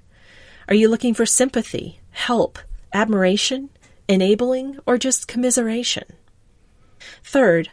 Are 0.69 0.75
you 0.75 0.89
looking 0.89 1.13
for 1.13 1.25
sympathy, 1.25 1.99
help, 2.17 2.57
admiration, 2.93 3.69
enabling, 4.07 4.79
or 4.85 4.97
just 4.97 5.27
commiseration? 5.27 6.03
Third, 7.23 7.69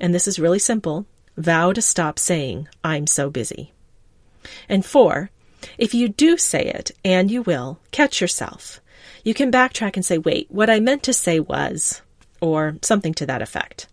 and 0.00 0.12
this 0.12 0.26
is 0.26 0.38
really 0.38 0.58
simple, 0.58 1.06
vow 1.36 1.72
to 1.72 1.80
stop 1.80 2.18
saying, 2.18 2.68
I'm 2.82 3.06
so 3.06 3.30
busy. 3.30 3.72
And 4.68 4.84
four, 4.84 5.30
if 5.78 5.94
you 5.94 6.08
do 6.08 6.36
say 6.36 6.64
it, 6.64 6.90
and 7.04 7.30
you 7.30 7.42
will, 7.42 7.78
catch 7.92 8.20
yourself. 8.20 8.80
You 9.22 9.34
can 9.34 9.52
backtrack 9.52 9.94
and 9.94 10.04
say, 10.04 10.18
wait, 10.18 10.50
what 10.50 10.68
I 10.68 10.80
meant 10.80 11.02
to 11.04 11.12
say 11.12 11.40
was, 11.40 12.02
or 12.40 12.76
something 12.82 13.14
to 13.14 13.26
that 13.26 13.42
effect. 13.42 13.86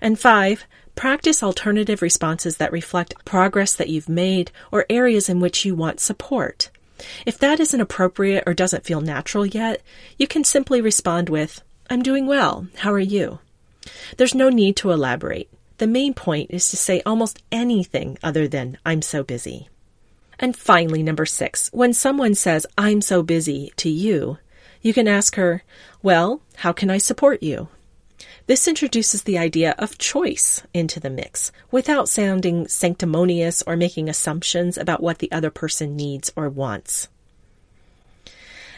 And 0.00 0.18
five, 0.18 0.64
practice 0.94 1.42
alternative 1.42 2.00
responses 2.00 2.58
that 2.58 2.72
reflect 2.72 3.24
progress 3.24 3.74
that 3.74 3.88
you've 3.88 4.08
made 4.08 4.50
or 4.70 4.86
areas 4.88 5.28
in 5.28 5.40
which 5.40 5.64
you 5.64 5.74
want 5.74 6.00
support. 6.00 6.70
If 7.24 7.38
that 7.38 7.60
isn't 7.60 7.80
appropriate 7.80 8.44
or 8.46 8.54
doesn't 8.54 8.84
feel 8.84 9.00
natural 9.00 9.46
yet, 9.46 9.82
you 10.18 10.26
can 10.26 10.44
simply 10.44 10.80
respond 10.80 11.28
with, 11.28 11.62
I'm 11.90 12.02
doing 12.02 12.26
well. 12.26 12.66
How 12.78 12.92
are 12.92 12.98
you? 12.98 13.38
There's 14.16 14.34
no 14.34 14.48
need 14.48 14.76
to 14.76 14.90
elaborate. 14.90 15.48
The 15.78 15.86
main 15.86 16.14
point 16.14 16.50
is 16.50 16.68
to 16.70 16.76
say 16.76 17.02
almost 17.04 17.42
anything 17.52 18.18
other 18.22 18.48
than, 18.48 18.78
I'm 18.84 19.02
so 19.02 19.22
busy. 19.22 19.68
And 20.38 20.56
finally, 20.56 21.02
number 21.02 21.26
six, 21.26 21.70
when 21.72 21.92
someone 21.92 22.34
says, 22.34 22.66
I'm 22.76 23.00
so 23.00 23.22
busy 23.22 23.72
to 23.76 23.88
you, 23.88 24.38
you 24.82 24.92
can 24.92 25.08
ask 25.08 25.36
her, 25.36 25.62
Well, 26.02 26.42
how 26.56 26.72
can 26.72 26.90
I 26.90 26.98
support 26.98 27.42
you? 27.42 27.68
This 28.48 28.68
introduces 28.68 29.24
the 29.24 29.38
idea 29.38 29.74
of 29.76 29.98
choice 29.98 30.62
into 30.72 31.00
the 31.00 31.10
mix 31.10 31.50
without 31.72 32.08
sounding 32.08 32.68
sanctimonious 32.68 33.60
or 33.66 33.76
making 33.76 34.08
assumptions 34.08 34.78
about 34.78 35.02
what 35.02 35.18
the 35.18 35.32
other 35.32 35.50
person 35.50 35.96
needs 35.96 36.32
or 36.36 36.48
wants. 36.48 37.08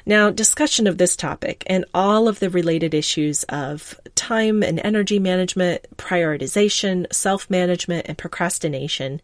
Now, 0.08 0.30
discussion 0.30 0.86
of 0.86 0.96
this 0.96 1.16
topic 1.16 1.64
and 1.66 1.84
all 1.92 2.28
of 2.28 2.38
the 2.38 2.48
related 2.48 2.94
issues 2.94 3.44
of 3.44 4.00
time 4.14 4.62
and 4.62 4.80
energy 4.82 5.18
management, 5.18 5.84
prioritization, 5.98 7.12
self 7.12 7.50
management, 7.50 8.06
and 8.08 8.16
procrastination 8.16 9.20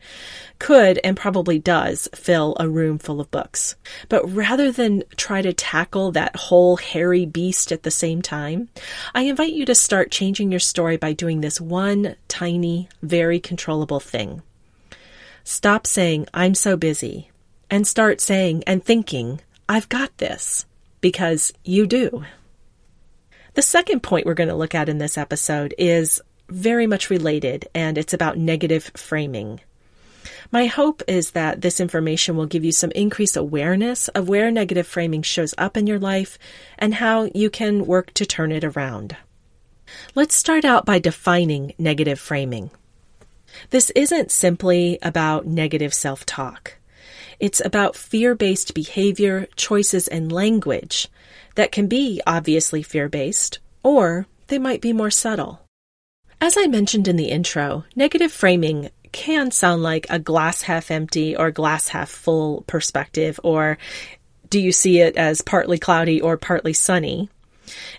could 0.58 1.00
and 1.02 1.16
probably 1.16 1.58
does 1.58 2.06
fill 2.14 2.54
a 2.60 2.68
room 2.68 2.98
full 2.98 3.18
of 3.18 3.30
books. 3.30 3.76
But 4.10 4.30
rather 4.30 4.70
than 4.70 5.04
try 5.16 5.40
to 5.40 5.54
tackle 5.54 6.12
that 6.12 6.36
whole 6.36 6.76
hairy 6.76 7.24
beast 7.24 7.72
at 7.72 7.82
the 7.82 7.90
same 7.90 8.20
time, 8.20 8.68
I 9.14 9.22
invite 9.22 9.54
you 9.54 9.64
to 9.64 9.74
start 9.74 10.10
changing 10.10 10.50
your 10.50 10.60
story 10.60 10.98
by 10.98 11.14
doing 11.14 11.40
this 11.40 11.62
one 11.62 12.16
tiny, 12.28 12.90
very 13.00 13.40
controllable 13.40 14.00
thing. 14.00 14.42
Stop 15.44 15.86
saying, 15.86 16.26
I'm 16.34 16.54
so 16.54 16.76
busy, 16.76 17.30
and 17.70 17.86
start 17.86 18.20
saying 18.20 18.64
and 18.66 18.84
thinking, 18.84 19.40
I've 19.66 19.88
got 19.88 20.18
this, 20.18 20.66
because 21.04 21.52
you 21.64 21.87
do. 21.87 22.25
The 23.52 23.61
second 23.61 24.02
point 24.02 24.25
we're 24.25 24.32
going 24.32 24.49
to 24.49 24.54
look 24.54 24.75
at 24.75 24.88
in 24.88 24.96
this 24.96 25.18
episode 25.18 25.75
is 25.76 26.23
very 26.49 26.87
much 26.87 27.11
related, 27.11 27.68
and 27.75 27.99
it's 27.99 28.14
about 28.14 28.38
negative 28.38 28.90
framing. 28.96 29.61
My 30.50 30.64
hope 30.64 31.02
is 31.06 31.32
that 31.32 31.61
this 31.61 31.78
information 31.78 32.38
will 32.38 32.46
give 32.46 32.64
you 32.64 32.73
some 32.73 32.90
increased 32.92 33.37
awareness 33.37 34.08
of 34.08 34.30
where 34.30 34.50
negative 34.50 34.87
framing 34.87 35.20
shows 35.20 35.52
up 35.58 35.76
in 35.76 35.87
your 35.87 35.99
life 35.99 36.38
and 36.78 36.94
how 36.94 37.28
you 37.34 37.50
can 37.50 37.84
work 37.84 38.14
to 38.14 38.25
turn 38.25 38.50
it 38.50 38.64
around. 38.64 39.14
Let's 40.14 40.34
start 40.34 40.64
out 40.64 40.87
by 40.87 41.00
defining 41.00 41.75
negative 41.76 42.18
framing. 42.18 42.70
This 43.68 43.90
isn't 43.90 44.30
simply 44.30 44.99
about 45.02 45.44
negative 45.44 45.92
self 45.92 46.25
talk. 46.25 46.78
It's 47.44 47.60
about 47.62 47.94
fear 47.94 48.34
based 48.34 48.72
behavior, 48.72 49.48
choices, 49.54 50.08
and 50.08 50.32
language 50.32 51.08
that 51.56 51.72
can 51.72 51.88
be 51.88 52.22
obviously 52.26 52.82
fear 52.82 53.06
based, 53.10 53.58
or 53.82 54.26
they 54.46 54.58
might 54.58 54.80
be 54.80 54.94
more 54.94 55.10
subtle. 55.10 55.60
As 56.40 56.56
I 56.56 56.68
mentioned 56.68 57.06
in 57.06 57.16
the 57.16 57.28
intro, 57.28 57.84
negative 57.94 58.32
framing 58.32 58.88
can 59.12 59.50
sound 59.50 59.82
like 59.82 60.06
a 60.08 60.18
glass 60.18 60.62
half 60.62 60.90
empty 60.90 61.36
or 61.36 61.50
glass 61.50 61.88
half 61.88 62.08
full 62.08 62.64
perspective, 62.66 63.38
or 63.44 63.76
do 64.48 64.58
you 64.58 64.72
see 64.72 65.00
it 65.00 65.14
as 65.18 65.42
partly 65.42 65.76
cloudy 65.76 66.22
or 66.22 66.38
partly 66.38 66.72
sunny? 66.72 67.28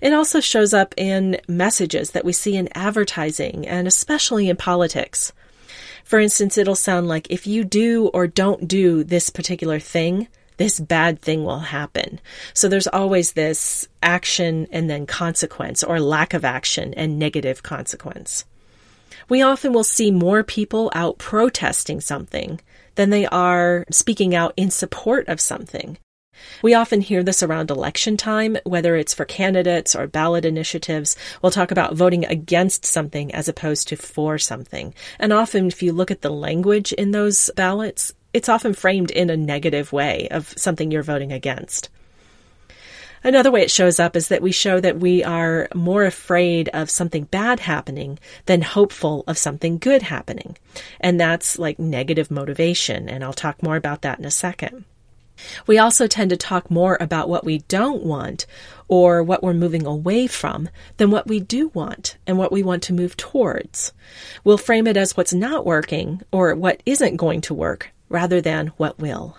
It 0.02 0.12
also 0.12 0.40
shows 0.40 0.74
up 0.74 0.96
in 0.98 1.40
messages 1.48 2.10
that 2.12 2.25
we 2.25 2.34
see 2.34 2.56
in 2.56 2.75
advertising 2.75 3.68
and 3.68 3.88
especially 3.88 4.50
in 4.50 4.58
politics. 4.58 5.34
For 6.06 6.20
instance, 6.20 6.58
it'll 6.58 6.76
sound 6.76 7.08
like 7.08 7.32
if 7.32 7.48
you 7.48 7.64
do 7.64 8.08
or 8.14 8.28
don't 8.28 8.68
do 8.68 9.04
this 9.04 9.32
particular 9.32 9.80
thing, 9.80 10.28
this 10.58 10.80
bad 10.80 11.20
thing 11.20 11.44
will 11.44 11.60
happen. 11.60 12.22
So 12.54 12.70
there's 12.70 12.88
always 12.88 13.34
this 13.34 13.88
action 14.04 14.68
and 14.72 14.88
then 14.88 15.08
consequence 15.08 15.84
or 15.84 16.00
lack 16.00 16.36
of 16.36 16.46
action 16.46 16.94
and 16.94 17.18
negative 17.18 17.64
consequence. 17.64 18.46
We 19.30 19.42
often 19.42 19.74
will 19.74 19.84
see 19.84 20.12
more 20.12 20.44
people 20.44 20.92
out 20.94 21.18
protesting 21.18 22.00
something 22.02 22.62
than 22.94 23.10
they 23.10 23.26
are 23.26 23.84
speaking 23.90 24.36
out 24.36 24.54
in 24.56 24.70
support 24.70 25.28
of 25.28 25.42
something. 25.42 25.98
We 26.62 26.74
often 26.74 27.01
hear 27.01 27.24
this 27.24 27.44
around 27.44 27.72
election 27.72 28.18
time, 28.18 28.58
whether 28.63 28.96
it's 28.96 29.13
for 29.13 29.25
candidates 29.25 29.96
or 29.96 30.08
ballot 30.08 30.46
initiatives. 30.46 31.15
We'll 31.42 31.51
talk 31.51 31.72
about 31.72 31.96
voting 31.96 32.25
against 32.25 32.86
something 32.86 33.34
as 33.34 33.48
opposed 33.48 33.88
to 33.89 33.96
for 33.96 34.38
something. 34.38 34.94
And 35.20 35.34
often, 35.34 35.68
if 35.68 35.84
you 35.84 35.94
look 35.94 36.12
at 36.12 36.22
the 36.22 36.30
language 36.30 36.94
in 36.94 37.12
those 37.12 37.50
ballots, 37.56 38.13
it's 38.34 38.50
often 38.50 38.74
framed 38.74 39.12
in 39.12 39.30
a 39.30 39.38
negative 39.38 39.94
way 39.94 40.27
of 40.30 40.54
something 40.58 40.92
you're 40.92 41.04
voting 41.04 41.32
against. 41.32 41.89
Another 43.25 43.50
way 43.50 43.63
it 43.63 43.72
shows 43.72 44.00
up 44.00 44.15
is 44.15 44.27
that 44.27 44.44
we 44.44 44.51
show 44.51 44.80
that 44.80 45.00
we 45.00 45.24
are 45.24 45.68
more 45.74 46.04
afraid 46.04 46.70
of 46.70 46.92
something 46.92 47.24
bad 47.24 47.60
happening 47.60 48.20
than 48.46 48.62
hopeful 48.62 49.24
of 49.25 49.36
something 49.36 49.80
good 49.80 50.04
happening. 50.04 50.56
And 51.00 51.20
that's 51.20 51.58
like 51.58 51.80
negative 51.80 52.30
motivation. 52.30 53.10
And 53.10 53.24
I'll 53.24 53.34
talk 53.34 53.63
more 53.63 53.77
about 53.77 54.04
that 54.04 54.20
in 54.20 54.25
a 54.25 54.32
second. 54.32 54.86
We 55.68 55.77
also 55.77 56.08
tend 56.08 56.30
to 56.32 56.38
talk 56.38 56.70
more 56.72 56.98
about 57.00 57.30
what 57.30 57.44
we 57.44 57.60
don't 57.60 58.04
want 58.04 58.46
or 58.88 59.24
what 59.24 59.44
we're 59.44 59.54
moving 59.54 59.86
away 59.86 60.27
from 60.27 60.70
than 60.98 61.12
what 61.12 61.27
we 61.27 61.39
do 61.39 61.70
want 61.70 62.18
and 62.27 62.38
what 62.38 62.51
we 62.51 62.63
want 62.63 62.84
to 62.84 62.94
move 62.94 63.18
towards. 63.18 63.94
We'll 64.44 64.58
frame 64.58 64.88
it 64.88 64.98
as 64.98 65.18
what's 65.18 65.34
not 65.34 65.65
working 65.65 66.22
or 66.32 66.54
what 66.56 66.84
isn't 66.86 67.18
going 67.18 67.42
to 67.42 67.54
work 67.54 67.92
rather 68.10 68.42
than 68.42 68.68
what 68.77 69.00
will. 69.00 69.38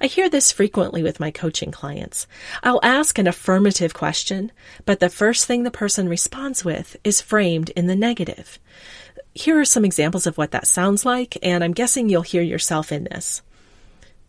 I 0.00 0.06
hear 0.06 0.28
this 0.28 0.52
frequently 0.52 1.02
with 1.02 1.18
my 1.18 1.30
coaching 1.30 1.72
clients. 1.72 2.26
I'll 2.62 2.80
ask 2.82 3.18
an 3.18 3.26
affirmative 3.26 3.94
question, 3.94 4.52
but 4.84 5.00
the 5.00 5.08
first 5.08 5.46
thing 5.46 5.62
the 5.62 5.70
person 5.70 6.08
responds 6.08 6.64
with 6.64 6.96
is 7.02 7.20
framed 7.20 7.70
in 7.70 7.86
the 7.86 7.96
negative. 7.96 8.58
Here 9.34 9.58
are 9.58 9.64
some 9.64 9.84
examples 9.84 10.26
of 10.26 10.38
what 10.38 10.52
that 10.52 10.66
sounds 10.68 11.04
like, 11.04 11.36
and 11.42 11.64
I'm 11.64 11.72
guessing 11.72 12.08
you'll 12.08 12.22
hear 12.22 12.42
yourself 12.42 12.92
in 12.92 13.04
this. 13.04 13.42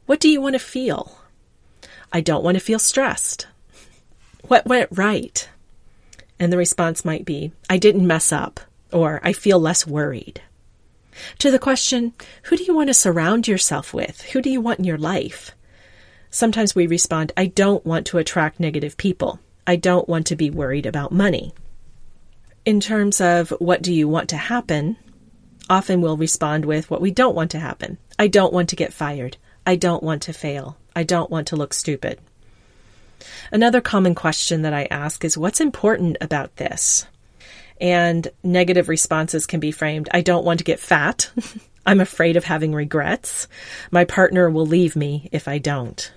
What 0.10 0.20
do 0.20 0.28
you 0.28 0.42
want 0.42 0.54
to 0.54 0.60
feel? 0.60 1.20
I 2.12 2.20
don't 2.20 2.44
want 2.44 2.56
to 2.56 2.60
feel 2.60 2.80
stressed. 2.80 3.46
What 4.48 4.66
went 4.66 4.90
right? 4.92 5.48
And 6.40 6.52
the 6.52 6.58
response 6.58 7.06
might 7.06 7.26
be, 7.26 7.52
I 7.70 7.78
didn't 7.78 8.08
mess 8.08 8.32
up, 8.32 8.60
or 8.92 9.22
I 9.24 9.34
feel 9.34 9.60
less 9.60 9.86
worried. 9.86 10.42
To 11.38 11.52
the 11.52 11.60
question, 11.60 12.14
who 12.42 12.58
do 12.58 12.64
you 12.64 12.74
want 12.74 12.88
to 12.88 12.96
surround 12.96 13.48
yourself 13.48 13.94
with? 13.94 14.24
Who 14.32 14.42
do 14.42 14.50
you 14.50 14.62
want 14.62 14.80
in 14.80 14.86
your 14.86 14.98
life? 14.98 15.52
Sometimes 16.32 16.74
we 16.74 16.88
respond, 16.88 17.32
I 17.38 17.46
don't 17.46 17.86
want 17.86 18.08
to 18.08 18.18
attract 18.18 18.60
negative 18.60 18.98
people. 18.98 19.40
I 19.68 19.76
don't 19.76 20.10
want 20.10 20.26
to 20.26 20.36
be 20.36 20.50
worried 20.50 20.88
about 20.88 21.12
money. 21.12 21.54
In 22.66 22.80
terms 22.80 23.22
of 23.22 23.52
what 23.60 23.84
do 23.84 23.94
you 23.94 24.08
want 24.08 24.28
to 24.30 24.38
happen, 24.38 24.98
often 25.70 26.02
we'll 26.02 26.18
respond 26.18 26.66
with 26.66 26.90
what 26.90 27.00
we 27.00 27.12
don't 27.12 27.36
want 27.36 27.52
to 27.52 27.60
happen. 27.60 28.00
I 28.18 28.26
don't 28.26 28.52
want 28.52 28.70
to 28.70 28.76
get 28.76 28.92
fired. 28.92 29.38
I 29.70 29.76
don't 29.76 30.02
want 30.02 30.24
to 30.24 30.34
fail. 30.34 30.78
I 30.96 31.04
don't 31.04 31.30
want 31.30 31.50
to 31.50 31.56
look 31.56 31.76
stupid. 31.76 32.18
Another 33.52 33.82
common 33.82 34.16
question 34.16 34.64
that 34.64 34.74
I 34.74 34.88
ask 34.90 35.24
is 35.24 35.38
what's 35.38 35.62
important 35.62 36.18
about 36.22 36.56
this? 36.56 37.06
And 37.80 38.28
negative 38.42 38.90
responses 38.90 39.46
can 39.46 39.60
be 39.60 39.70
framed 39.70 40.10
I 40.12 40.22
don't 40.22 40.44
want 40.44 40.58
to 40.58 40.64
get 40.64 40.80
fat. 40.80 41.30
I'm 41.86 42.00
afraid 42.00 42.36
of 42.36 42.46
having 42.46 42.74
regrets. 42.74 43.48
My 43.92 44.06
partner 44.06 44.50
will 44.50 44.66
leave 44.66 44.96
me 44.96 45.30
if 45.32 45.48
I 45.48 45.60
don't. 45.60 46.12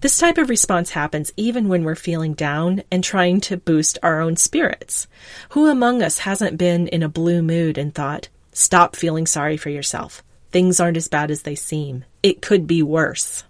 This 0.00 0.16
type 0.16 0.38
of 0.38 0.48
response 0.48 0.88
happens 0.88 1.30
even 1.36 1.68
when 1.68 1.84
we're 1.84 1.94
feeling 1.94 2.32
down 2.32 2.84
and 2.90 3.04
trying 3.04 3.42
to 3.42 3.58
boost 3.58 3.98
our 4.02 4.22
own 4.22 4.36
spirits. 4.38 5.08
Who 5.50 5.68
among 5.68 6.02
us 6.02 6.20
hasn't 6.20 6.56
been 6.56 6.88
in 6.88 7.02
a 7.02 7.08
blue 7.10 7.42
mood 7.42 7.76
and 7.76 7.94
thought, 7.94 8.30
stop 8.54 8.96
feeling 8.96 9.26
sorry 9.26 9.58
for 9.58 9.68
yourself? 9.68 10.22
Things 10.50 10.80
aren't 10.80 10.96
as 10.96 11.08
bad 11.08 11.30
as 11.30 11.42
they 11.42 11.54
seem. 11.54 12.04
It 12.22 12.42
could 12.42 12.66
be 12.66 12.82
worse. 12.82 13.44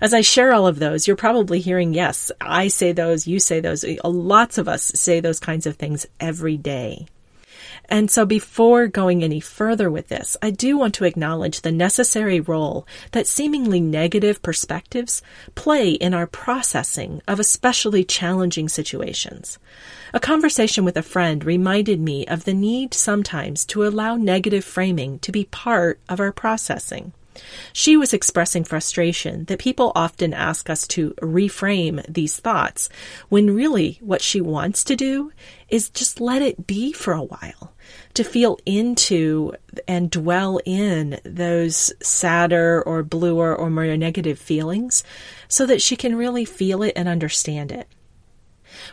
As 0.00 0.14
I 0.14 0.20
share 0.20 0.52
all 0.52 0.66
of 0.66 0.78
those, 0.78 1.06
you're 1.06 1.16
probably 1.16 1.58
hearing, 1.58 1.94
yes, 1.94 2.30
I 2.40 2.68
say 2.68 2.92
those, 2.92 3.26
you 3.26 3.40
say 3.40 3.60
those. 3.60 3.84
Lots 4.04 4.56
of 4.56 4.68
us 4.68 4.84
say 4.94 5.20
those 5.20 5.40
kinds 5.40 5.66
of 5.66 5.76
things 5.76 6.06
every 6.20 6.56
day. 6.56 7.06
And 7.88 8.10
so 8.10 8.24
before 8.24 8.86
going 8.86 9.22
any 9.22 9.40
further 9.40 9.90
with 9.90 10.08
this, 10.08 10.36
I 10.42 10.50
do 10.50 10.76
want 10.76 10.94
to 10.94 11.04
acknowledge 11.04 11.60
the 11.60 11.72
necessary 11.72 12.40
role 12.40 12.86
that 13.12 13.26
seemingly 13.26 13.80
negative 13.80 14.42
perspectives 14.42 15.22
play 15.54 15.90
in 15.90 16.14
our 16.14 16.26
processing 16.26 17.20
of 17.28 17.38
especially 17.38 18.04
challenging 18.04 18.68
situations. 18.68 19.58
A 20.12 20.20
conversation 20.20 20.84
with 20.84 20.96
a 20.96 21.02
friend 21.02 21.44
reminded 21.44 22.00
me 22.00 22.26
of 22.26 22.44
the 22.44 22.54
need 22.54 22.94
sometimes 22.94 23.64
to 23.66 23.84
allow 23.84 24.16
negative 24.16 24.64
framing 24.64 25.18
to 25.20 25.32
be 25.32 25.44
part 25.44 26.00
of 26.08 26.20
our 26.20 26.32
processing. 26.32 27.12
She 27.72 27.96
was 27.96 28.12
expressing 28.12 28.64
frustration 28.64 29.44
that 29.46 29.58
people 29.58 29.92
often 29.94 30.32
ask 30.32 30.70
us 30.70 30.86
to 30.88 31.10
reframe 31.20 32.04
these 32.12 32.38
thoughts 32.38 32.88
when 33.28 33.54
really 33.54 33.98
what 34.00 34.22
she 34.22 34.40
wants 34.40 34.84
to 34.84 34.96
do 34.96 35.32
is 35.68 35.90
just 35.90 36.20
let 36.20 36.42
it 36.42 36.66
be 36.66 36.92
for 36.92 37.12
a 37.12 37.22
while, 37.22 37.74
to 38.14 38.22
feel 38.22 38.58
into 38.64 39.52
and 39.88 40.10
dwell 40.10 40.60
in 40.64 41.20
those 41.24 41.92
sadder 42.00 42.82
or 42.82 43.02
bluer 43.02 43.54
or 43.54 43.70
more 43.70 43.96
negative 43.96 44.38
feelings 44.38 45.02
so 45.48 45.66
that 45.66 45.82
she 45.82 45.96
can 45.96 46.16
really 46.16 46.44
feel 46.44 46.82
it 46.82 46.92
and 46.94 47.08
understand 47.08 47.72
it. 47.72 47.88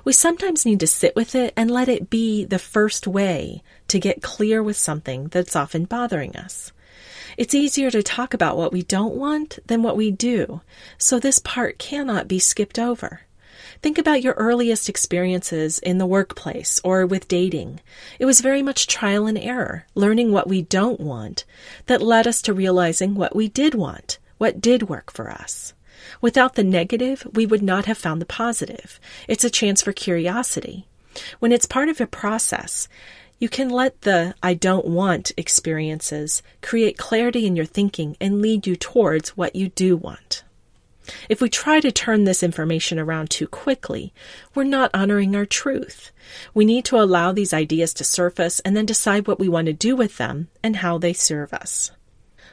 We 0.03 0.13
sometimes 0.13 0.65
need 0.65 0.79
to 0.81 0.87
sit 0.87 1.15
with 1.15 1.35
it 1.35 1.53
and 1.57 1.69
let 1.69 1.89
it 1.89 2.09
be 2.09 2.45
the 2.45 2.59
first 2.59 3.07
way 3.07 3.63
to 3.87 3.99
get 3.99 4.21
clear 4.21 4.61
with 4.61 4.77
something 4.77 5.27
that's 5.27 5.55
often 5.55 5.85
bothering 5.85 6.35
us. 6.35 6.71
It's 7.37 7.55
easier 7.55 7.91
to 7.91 8.03
talk 8.03 8.33
about 8.33 8.57
what 8.57 8.73
we 8.73 8.83
don't 8.83 9.15
want 9.15 9.59
than 9.65 9.83
what 9.83 9.97
we 9.97 10.11
do, 10.11 10.61
so 10.97 11.19
this 11.19 11.39
part 11.39 11.77
cannot 11.77 12.27
be 12.27 12.39
skipped 12.39 12.77
over. 12.77 13.21
Think 13.81 13.97
about 13.97 14.21
your 14.21 14.33
earliest 14.33 14.89
experiences 14.89 15.79
in 15.79 15.97
the 15.97 16.05
workplace 16.05 16.79
or 16.83 17.05
with 17.05 17.27
dating. 17.27 17.79
It 18.19 18.25
was 18.25 18.41
very 18.41 18.61
much 18.61 18.85
trial 18.85 19.25
and 19.25 19.37
error, 19.37 19.85
learning 19.95 20.31
what 20.31 20.47
we 20.47 20.61
don't 20.61 20.99
want, 20.99 21.45
that 21.87 22.01
led 22.01 22.27
us 22.27 22.41
to 22.43 22.53
realizing 22.53 23.15
what 23.15 23.35
we 23.35 23.47
did 23.47 23.73
want, 23.73 24.19
what 24.37 24.61
did 24.61 24.89
work 24.89 25.11
for 25.11 25.31
us. 25.31 25.73
Without 26.19 26.55
the 26.55 26.63
negative, 26.63 27.25
we 27.33 27.45
would 27.45 27.61
not 27.61 27.85
have 27.85 27.97
found 27.97 28.21
the 28.21 28.25
positive. 28.25 28.99
It's 29.27 29.43
a 29.43 29.49
chance 29.49 29.81
for 29.81 29.93
curiosity. 29.93 30.85
When 31.39 31.51
it's 31.51 31.65
part 31.65 31.89
of 31.89 31.99
a 31.99 32.07
process, 32.07 32.87
you 33.41 33.49
can 33.49 33.69
let 33.69 34.01
the 34.01 34.35
I 34.43 34.53
don't 34.53 34.85
want 34.85 35.31
experiences 35.35 36.43
create 36.61 36.99
clarity 36.99 37.47
in 37.47 37.55
your 37.55 37.65
thinking 37.65 38.15
and 38.21 38.39
lead 38.39 38.67
you 38.67 38.75
towards 38.75 39.35
what 39.35 39.55
you 39.55 39.69
do 39.69 39.97
want. 39.97 40.43
If 41.27 41.41
we 41.41 41.49
try 41.49 41.79
to 41.79 41.91
turn 41.91 42.25
this 42.25 42.43
information 42.43 42.99
around 42.99 43.31
too 43.31 43.47
quickly, 43.47 44.13
we're 44.53 44.63
not 44.63 44.91
honoring 44.93 45.35
our 45.35 45.47
truth. 45.47 46.11
We 46.53 46.65
need 46.65 46.85
to 46.85 47.01
allow 47.01 47.31
these 47.31 47.51
ideas 47.51 47.95
to 47.95 48.03
surface 48.03 48.59
and 48.59 48.77
then 48.77 48.85
decide 48.85 49.27
what 49.27 49.39
we 49.39 49.49
want 49.49 49.65
to 49.65 49.73
do 49.73 49.95
with 49.95 50.17
them 50.17 50.49
and 50.61 50.75
how 50.75 50.99
they 50.99 51.11
serve 51.11 51.51
us. 51.51 51.89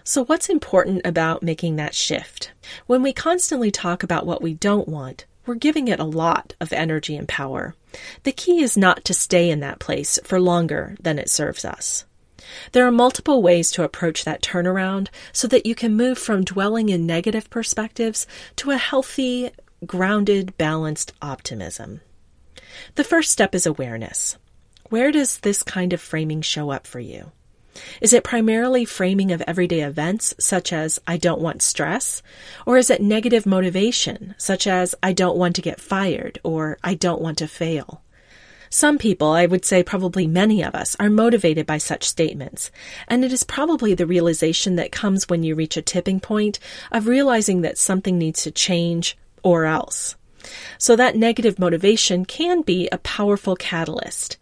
So, 0.04 0.24
what's 0.24 0.48
important 0.48 1.02
about 1.04 1.42
making 1.42 1.76
that 1.76 1.94
shift? 1.94 2.52
When 2.86 3.02
we 3.02 3.12
constantly 3.12 3.70
talk 3.70 4.02
about 4.02 4.24
what 4.24 4.40
we 4.40 4.54
don't 4.54 4.88
want, 4.88 5.26
we're 5.48 5.54
giving 5.54 5.88
it 5.88 5.98
a 5.98 6.04
lot 6.04 6.54
of 6.60 6.72
energy 6.72 7.16
and 7.16 7.26
power. 7.26 7.74
The 8.22 8.32
key 8.32 8.62
is 8.62 8.76
not 8.76 9.04
to 9.06 9.14
stay 9.14 9.50
in 9.50 9.60
that 9.60 9.78
place 9.78 10.18
for 10.22 10.38
longer 10.38 10.94
than 11.00 11.18
it 11.18 11.30
serves 11.30 11.64
us. 11.64 12.04
There 12.72 12.86
are 12.86 12.92
multiple 12.92 13.42
ways 13.42 13.70
to 13.72 13.82
approach 13.82 14.24
that 14.24 14.42
turnaround 14.42 15.08
so 15.32 15.48
that 15.48 15.64
you 15.64 15.74
can 15.74 15.96
move 15.96 16.18
from 16.18 16.44
dwelling 16.44 16.90
in 16.90 17.06
negative 17.06 17.48
perspectives 17.48 18.26
to 18.56 18.70
a 18.70 18.76
healthy, 18.76 19.50
grounded, 19.86 20.56
balanced 20.58 21.12
optimism. 21.22 22.02
The 22.96 23.04
first 23.04 23.32
step 23.32 23.54
is 23.54 23.66
awareness. 23.66 24.36
Where 24.90 25.10
does 25.10 25.38
this 25.38 25.62
kind 25.62 25.94
of 25.94 26.00
framing 26.00 26.42
show 26.42 26.70
up 26.70 26.86
for 26.86 27.00
you? 27.00 27.32
Is 28.00 28.12
it 28.12 28.24
primarily 28.24 28.84
framing 28.84 29.32
of 29.32 29.42
everyday 29.46 29.80
events, 29.80 30.34
such 30.38 30.72
as 30.72 31.00
I 31.06 31.16
don't 31.16 31.40
want 31.40 31.62
stress? 31.62 32.22
Or 32.66 32.76
is 32.76 32.90
it 32.90 33.02
negative 33.02 33.46
motivation, 33.46 34.34
such 34.38 34.66
as 34.66 34.94
I 35.02 35.12
don't 35.12 35.36
want 35.36 35.56
to 35.56 35.62
get 35.62 35.80
fired 35.80 36.38
or 36.42 36.78
I 36.82 36.94
don't 36.94 37.22
want 37.22 37.38
to 37.38 37.48
fail? 37.48 38.02
Some 38.70 38.98
people, 38.98 39.28
I 39.28 39.46
would 39.46 39.64
say 39.64 39.82
probably 39.82 40.26
many 40.26 40.62
of 40.62 40.74
us, 40.74 40.94
are 41.00 41.08
motivated 41.08 41.66
by 41.66 41.78
such 41.78 42.04
statements, 42.04 42.70
and 43.06 43.24
it 43.24 43.32
is 43.32 43.42
probably 43.42 43.94
the 43.94 44.06
realization 44.06 44.76
that 44.76 44.92
comes 44.92 45.28
when 45.28 45.42
you 45.42 45.54
reach 45.54 45.76
a 45.76 45.82
tipping 45.82 46.20
point 46.20 46.58
of 46.92 47.06
realizing 47.06 47.62
that 47.62 47.78
something 47.78 48.18
needs 48.18 48.42
to 48.42 48.50
change 48.50 49.16
or 49.42 49.64
else. 49.64 50.16
So 50.76 50.96
that 50.96 51.16
negative 51.16 51.58
motivation 51.58 52.24
can 52.24 52.62
be 52.62 52.88
a 52.90 52.98
powerful 52.98 53.56
catalyst. 53.56 54.36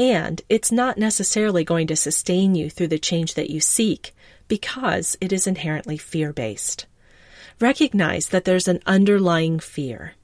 And 0.00 0.40
it's 0.48 0.72
not 0.72 0.96
necessarily 0.96 1.62
going 1.62 1.86
to 1.88 1.94
sustain 1.94 2.54
you 2.54 2.70
through 2.70 2.88
the 2.88 2.98
change 2.98 3.34
that 3.34 3.50
you 3.50 3.60
seek 3.60 4.14
because 4.48 5.14
it 5.20 5.30
is 5.30 5.46
inherently 5.46 5.98
fear 5.98 6.32
based. 6.32 6.86
Recognize 7.60 8.28
that 8.28 8.46
there's 8.46 8.66
an 8.66 8.80
underlying 8.86 9.58
fear. 9.58 10.14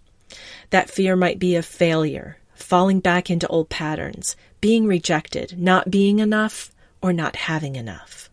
That 0.71 0.89
fear 0.89 1.15
might 1.15 1.39
be 1.39 1.57
of 1.57 1.67
failure, 1.67 2.39
falling 2.55 3.01
back 3.01 3.29
into 3.29 3.47
old 3.49 3.69
patterns, 3.69 4.35
being 4.63 4.87
rejected, 4.87 5.59
not 5.59 5.91
being 5.91 6.21
enough, 6.21 6.73
or 7.03 7.13
not 7.13 7.37
having 7.37 7.77
enough. 7.77 8.31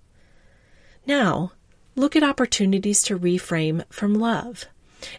Now, 1.05 1.51
look 1.97 2.15
at 2.15 2.23
opportunities 2.23 3.03
to 3.03 3.19
reframe 3.19 3.83
from 3.89 4.13
love. 4.13 4.67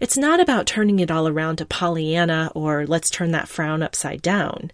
It's 0.00 0.16
not 0.16 0.40
about 0.40 0.66
turning 0.66 1.00
it 1.00 1.10
all 1.10 1.28
around 1.28 1.56
to 1.56 1.66
Pollyanna 1.66 2.50
or 2.54 2.86
let's 2.86 3.10
turn 3.10 3.32
that 3.32 3.48
frown 3.48 3.82
upside 3.82 4.22
down. 4.22 4.70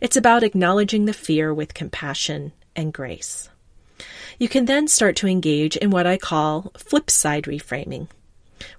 It's 0.00 0.16
about 0.16 0.42
acknowledging 0.42 1.04
the 1.04 1.12
fear 1.12 1.52
with 1.52 1.74
compassion 1.74 2.52
and 2.76 2.92
grace. 2.92 3.48
You 4.38 4.48
can 4.48 4.64
then 4.64 4.88
start 4.88 5.16
to 5.16 5.28
engage 5.28 5.76
in 5.76 5.90
what 5.90 6.06
I 6.06 6.16
call 6.16 6.72
flip 6.76 7.10
side 7.10 7.44
reframing. 7.44 8.08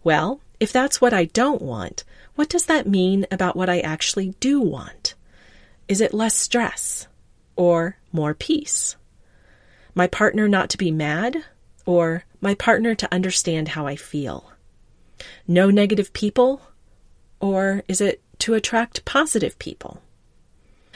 Well, 0.03 0.41
if 0.59 0.71
that's 0.71 1.01
what 1.01 1.13
I 1.13 1.25
don't 1.25 1.61
want, 1.61 2.03
what 2.35 2.49
does 2.49 2.65
that 2.65 2.87
mean 2.87 3.25
about 3.31 3.55
what 3.55 3.69
I 3.69 3.79
actually 3.79 4.35
do 4.39 4.59
want? 4.59 5.15
Is 5.87 6.01
it 6.01 6.13
less 6.13 6.35
stress 6.35 7.07
or 7.55 7.97
more 8.11 8.33
peace? 8.33 8.95
My 9.93 10.07
partner 10.07 10.47
not 10.47 10.69
to 10.71 10.77
be 10.77 10.91
mad 10.91 11.45
or 11.85 12.25
my 12.41 12.55
partner 12.55 12.95
to 12.95 13.13
understand 13.13 13.69
how 13.69 13.87
I 13.87 13.95
feel? 13.95 14.51
No 15.47 15.69
negative 15.69 16.13
people 16.13 16.61
or 17.39 17.83
is 17.87 18.01
it 18.01 18.21
to 18.39 18.53
attract 18.53 19.05
positive 19.05 19.57
people? 19.59 20.01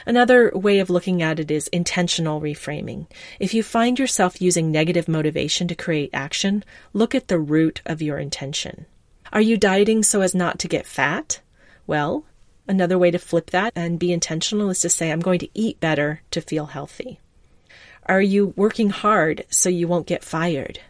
Another 0.06 0.50
way 0.54 0.78
of 0.78 0.88
looking 0.90 1.22
at 1.22 1.38
it 1.38 1.50
is 1.50 1.68
intentional 1.68 2.40
reframing. 2.40 3.06
If 3.38 3.52
you 3.52 3.62
find 3.62 3.98
yourself 3.98 4.40
using 4.40 4.70
negative 4.70 5.08
motivation 5.08 5.68
to 5.68 5.74
create 5.74 6.10
action, 6.12 6.64
look 6.92 7.14
at 7.14 7.28
the 7.28 7.38
root 7.38 7.82
of 7.84 8.00
your 8.00 8.18
intention. 8.18 8.86
Are 9.32 9.40
you 9.40 9.56
dieting 9.56 10.02
so 10.02 10.22
as 10.22 10.34
not 10.34 10.58
to 10.60 10.68
get 10.68 10.86
fat? 10.86 11.40
Well, 11.86 12.24
another 12.66 12.98
way 12.98 13.10
to 13.10 13.18
flip 13.18 13.50
that 13.50 13.72
and 13.76 13.98
be 13.98 14.12
intentional 14.12 14.70
is 14.70 14.80
to 14.80 14.88
say, 14.88 15.12
I'm 15.12 15.20
going 15.20 15.38
to 15.40 15.50
eat 15.54 15.80
better 15.80 16.22
to 16.30 16.40
feel 16.40 16.66
healthy. 16.66 17.20
Are 18.06 18.22
you 18.22 18.54
working 18.56 18.90
hard 18.90 19.44
so 19.50 19.68
you 19.68 19.86
won't 19.86 20.06
get 20.06 20.24
fired? 20.24 20.80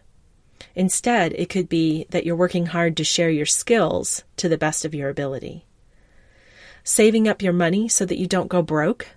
Instead, 0.74 1.32
it 1.32 1.48
could 1.48 1.68
be 1.68 2.06
that 2.10 2.24
you're 2.24 2.36
working 2.36 2.66
hard 2.66 2.96
to 2.96 3.04
share 3.04 3.30
your 3.30 3.46
skills 3.46 4.24
to 4.36 4.48
the 4.48 4.58
best 4.58 4.84
of 4.84 4.94
your 4.94 5.08
ability 5.08 5.64
saving 6.84 7.28
up 7.28 7.42
your 7.42 7.52
money 7.52 7.88
so 7.88 8.04
that 8.04 8.18
you 8.18 8.26
don't 8.26 8.48
go 8.48 8.62
broke. 8.62 9.08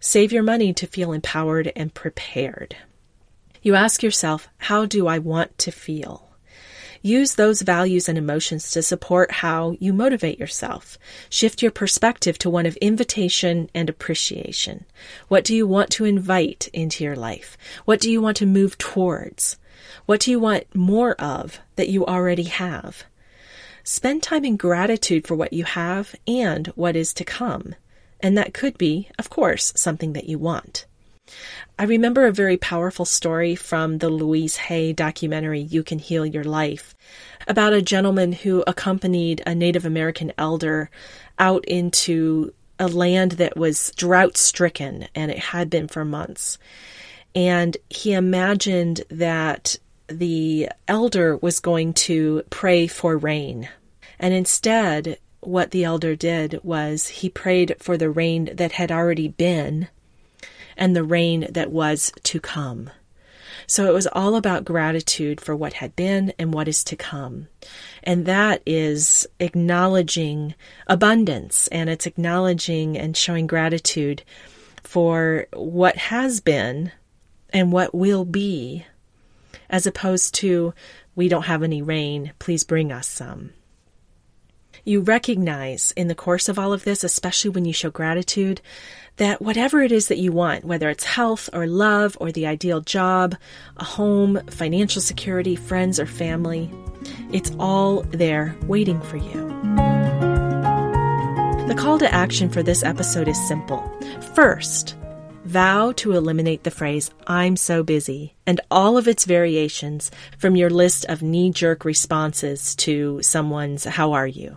Save 0.00 0.32
your 0.32 0.42
money 0.42 0.72
to 0.74 0.86
feel 0.86 1.12
empowered 1.12 1.72
and 1.74 1.94
prepared. 1.94 2.76
You 3.62 3.74
ask 3.74 4.02
yourself, 4.02 4.48
how 4.58 4.84
do 4.84 5.06
I 5.06 5.18
want 5.18 5.56
to 5.58 5.70
feel? 5.70 6.30
Use 7.00 7.34
those 7.34 7.62
values 7.62 8.08
and 8.08 8.16
emotions 8.16 8.70
to 8.70 8.82
support 8.82 9.30
how 9.30 9.76
you 9.78 9.92
motivate 9.92 10.38
yourself. 10.38 10.98
Shift 11.28 11.60
your 11.60 11.70
perspective 11.70 12.38
to 12.38 12.50
one 12.50 12.64
of 12.64 12.76
invitation 12.76 13.68
and 13.74 13.90
appreciation. 13.90 14.86
What 15.28 15.44
do 15.44 15.54
you 15.54 15.66
want 15.66 15.90
to 15.90 16.06
invite 16.06 16.68
into 16.72 17.04
your 17.04 17.16
life? 17.16 17.58
What 17.84 18.00
do 18.00 18.10
you 18.10 18.22
want 18.22 18.38
to 18.38 18.46
move 18.46 18.78
towards? 18.78 19.58
What 20.06 20.20
do 20.20 20.30
you 20.30 20.38
want 20.38 20.74
more 20.74 21.14
of 21.14 21.60
that 21.76 21.88
you 21.88 22.04
already 22.06 22.44
have? 22.44 23.04
Spend 23.82 24.22
time 24.22 24.44
in 24.44 24.56
gratitude 24.56 25.26
for 25.26 25.34
what 25.34 25.52
you 25.52 25.64
have 25.64 26.14
and 26.26 26.68
what 26.68 26.96
is 26.96 27.12
to 27.14 27.24
come. 27.24 27.74
And 28.20 28.36
that 28.38 28.54
could 28.54 28.78
be, 28.78 29.08
of 29.18 29.28
course, 29.28 29.72
something 29.76 30.14
that 30.14 30.28
you 30.28 30.38
want. 30.38 30.86
I 31.78 31.84
remember 31.84 32.26
a 32.26 32.32
very 32.32 32.56
powerful 32.56 33.04
story 33.04 33.54
from 33.54 33.98
the 33.98 34.10
Louise 34.10 34.56
Hay 34.56 34.92
documentary, 34.92 35.60
You 35.60 35.82
Can 35.82 35.98
Heal 35.98 36.24
Your 36.24 36.44
Life, 36.44 36.94
about 37.48 37.72
a 37.72 37.82
gentleman 37.82 38.32
who 38.32 38.62
accompanied 38.66 39.42
a 39.46 39.54
Native 39.54 39.84
American 39.84 40.32
elder 40.38 40.90
out 41.38 41.64
into 41.64 42.52
a 42.78 42.88
land 42.88 43.32
that 43.32 43.56
was 43.56 43.92
drought 43.96 44.36
stricken, 44.36 45.08
and 45.14 45.30
it 45.30 45.38
had 45.38 45.70
been 45.70 45.88
for 45.88 46.04
months. 46.04 46.58
And 47.34 47.76
he 47.90 48.12
imagined 48.12 49.02
that 49.08 49.78
the 50.08 50.68
elder 50.86 51.36
was 51.36 51.60
going 51.60 51.94
to 51.94 52.42
pray 52.50 52.86
for 52.86 53.16
rain. 53.16 53.68
And 54.18 54.32
instead, 54.32 55.18
what 55.40 55.70
the 55.70 55.84
elder 55.84 56.14
did 56.16 56.60
was 56.62 57.08
he 57.08 57.28
prayed 57.28 57.76
for 57.78 57.96
the 57.96 58.10
rain 58.10 58.50
that 58.54 58.72
had 58.72 58.92
already 58.92 59.28
been 59.28 59.88
and 60.76 60.94
the 60.94 61.04
rain 61.04 61.46
that 61.50 61.70
was 61.70 62.12
to 62.24 62.40
come. 62.40 62.90
So 63.66 63.86
it 63.86 63.94
was 63.94 64.06
all 64.08 64.36
about 64.36 64.64
gratitude 64.64 65.40
for 65.40 65.56
what 65.56 65.74
had 65.74 65.96
been 65.96 66.32
and 66.38 66.52
what 66.52 66.68
is 66.68 66.84
to 66.84 66.96
come. 66.96 67.48
And 68.02 68.26
that 68.26 68.62
is 68.66 69.26
acknowledging 69.40 70.54
abundance 70.86 71.68
and 71.68 71.88
it's 71.88 72.06
acknowledging 72.06 72.98
and 72.98 73.16
showing 73.16 73.46
gratitude 73.46 74.22
for 74.82 75.46
what 75.54 75.96
has 75.96 76.40
been 76.40 76.92
and 77.54 77.72
what 77.72 77.94
will 77.94 78.26
be 78.26 78.84
as 79.70 79.86
opposed 79.86 80.34
to, 80.34 80.74
we 81.14 81.28
don't 81.28 81.44
have 81.44 81.62
any 81.62 81.80
rain, 81.80 82.32
please 82.38 82.64
bring 82.64 82.92
us 82.92 83.08
some. 83.08 83.50
You 84.84 85.00
recognize 85.00 85.92
in 85.92 86.08
the 86.08 86.14
course 86.14 86.48
of 86.48 86.58
all 86.58 86.72
of 86.74 86.84
this, 86.84 87.04
especially 87.04 87.50
when 87.50 87.64
you 87.64 87.72
show 87.72 87.90
gratitude, 87.90 88.60
that 89.16 89.40
whatever 89.40 89.80
it 89.80 89.92
is 89.92 90.08
that 90.08 90.18
you 90.18 90.32
want, 90.32 90.64
whether 90.64 90.90
it's 90.90 91.04
health 91.04 91.48
or 91.52 91.66
love 91.66 92.18
or 92.20 92.32
the 92.32 92.46
ideal 92.46 92.80
job, 92.80 93.36
a 93.78 93.84
home, 93.84 94.44
financial 94.48 95.00
security, 95.00 95.56
friends, 95.56 95.98
or 95.98 96.06
family, 96.06 96.70
it's 97.32 97.52
all 97.58 98.02
there 98.02 98.54
waiting 98.66 99.00
for 99.00 99.16
you. 99.16 99.48
The 101.68 101.76
call 101.78 101.98
to 102.00 102.12
action 102.12 102.50
for 102.50 102.62
this 102.62 102.82
episode 102.82 103.28
is 103.28 103.48
simple. 103.48 103.82
First, 104.34 104.96
Vow 105.44 105.92
to 105.92 106.12
eliminate 106.12 106.64
the 106.64 106.70
phrase, 106.70 107.10
I'm 107.26 107.56
so 107.56 107.82
busy, 107.82 108.34
and 108.46 108.62
all 108.70 108.96
of 108.96 109.06
its 109.06 109.26
variations 109.26 110.10
from 110.38 110.56
your 110.56 110.70
list 110.70 111.04
of 111.04 111.22
knee 111.22 111.50
jerk 111.50 111.84
responses 111.84 112.74
to 112.76 113.20
someone's, 113.20 113.84
How 113.84 114.12
are 114.12 114.26
you? 114.26 114.56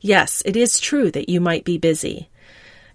Yes, 0.00 0.40
it 0.46 0.56
is 0.56 0.78
true 0.78 1.10
that 1.10 1.28
you 1.28 1.40
might 1.40 1.64
be 1.64 1.78
busy. 1.78 2.30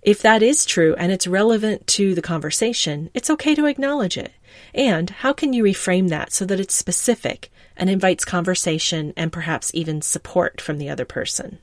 If 0.02 0.22
that 0.22 0.42
is 0.42 0.66
true 0.66 0.96
and 0.98 1.12
it's 1.12 1.28
relevant 1.28 1.88
to 1.88 2.16
the 2.16 2.22
conversation, 2.22 3.10
it's 3.14 3.30
okay 3.30 3.54
to 3.54 3.66
acknowledge 3.66 4.18
it. 4.18 4.32
And 4.74 5.10
how 5.10 5.34
can 5.34 5.52
you 5.52 5.62
reframe 5.62 6.08
that 6.08 6.32
so 6.32 6.46
that 6.46 6.60
it's 6.60 6.74
specific 6.74 7.52
and 7.76 7.90
invites 7.90 8.24
conversation 8.24 9.14
and 9.18 9.30
perhaps 9.30 9.72
even 9.74 10.02
support 10.02 10.62
from 10.62 10.78
the 10.78 10.90
other 10.90 11.04
person? 11.04 11.60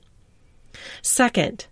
Second, 1.00 1.66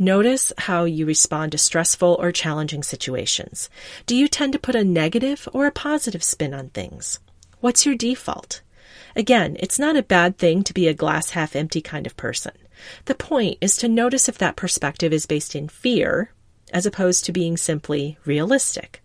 Notice 0.00 0.52
how 0.58 0.84
you 0.84 1.06
respond 1.06 1.50
to 1.50 1.58
stressful 1.58 2.16
or 2.20 2.30
challenging 2.30 2.84
situations. 2.84 3.68
Do 4.06 4.14
you 4.14 4.28
tend 4.28 4.52
to 4.52 4.58
put 4.60 4.76
a 4.76 4.84
negative 4.84 5.48
or 5.52 5.66
a 5.66 5.72
positive 5.72 6.22
spin 6.22 6.54
on 6.54 6.68
things? 6.68 7.18
What's 7.58 7.84
your 7.84 7.96
default? 7.96 8.62
Again, 9.16 9.56
it's 9.58 9.76
not 9.76 9.96
a 9.96 10.02
bad 10.04 10.38
thing 10.38 10.62
to 10.62 10.72
be 10.72 10.86
a 10.86 10.94
glass 10.94 11.30
half 11.30 11.56
empty 11.56 11.80
kind 11.80 12.06
of 12.06 12.16
person. 12.16 12.52
The 13.06 13.16
point 13.16 13.58
is 13.60 13.76
to 13.78 13.88
notice 13.88 14.28
if 14.28 14.38
that 14.38 14.54
perspective 14.54 15.12
is 15.12 15.26
based 15.26 15.56
in 15.56 15.66
fear 15.66 16.30
as 16.72 16.86
opposed 16.86 17.24
to 17.24 17.32
being 17.32 17.56
simply 17.56 18.18
realistic. 18.24 19.02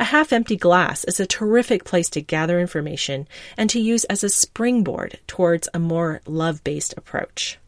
A 0.00 0.04
half 0.04 0.32
empty 0.32 0.56
glass 0.56 1.04
is 1.04 1.20
a 1.20 1.26
terrific 1.26 1.84
place 1.84 2.10
to 2.10 2.20
gather 2.20 2.58
information 2.58 3.28
and 3.56 3.70
to 3.70 3.78
use 3.78 4.02
as 4.06 4.24
a 4.24 4.28
springboard 4.28 5.20
towards 5.28 5.68
a 5.72 5.78
more 5.78 6.22
love 6.26 6.64
based 6.64 6.92
approach. 6.96 7.58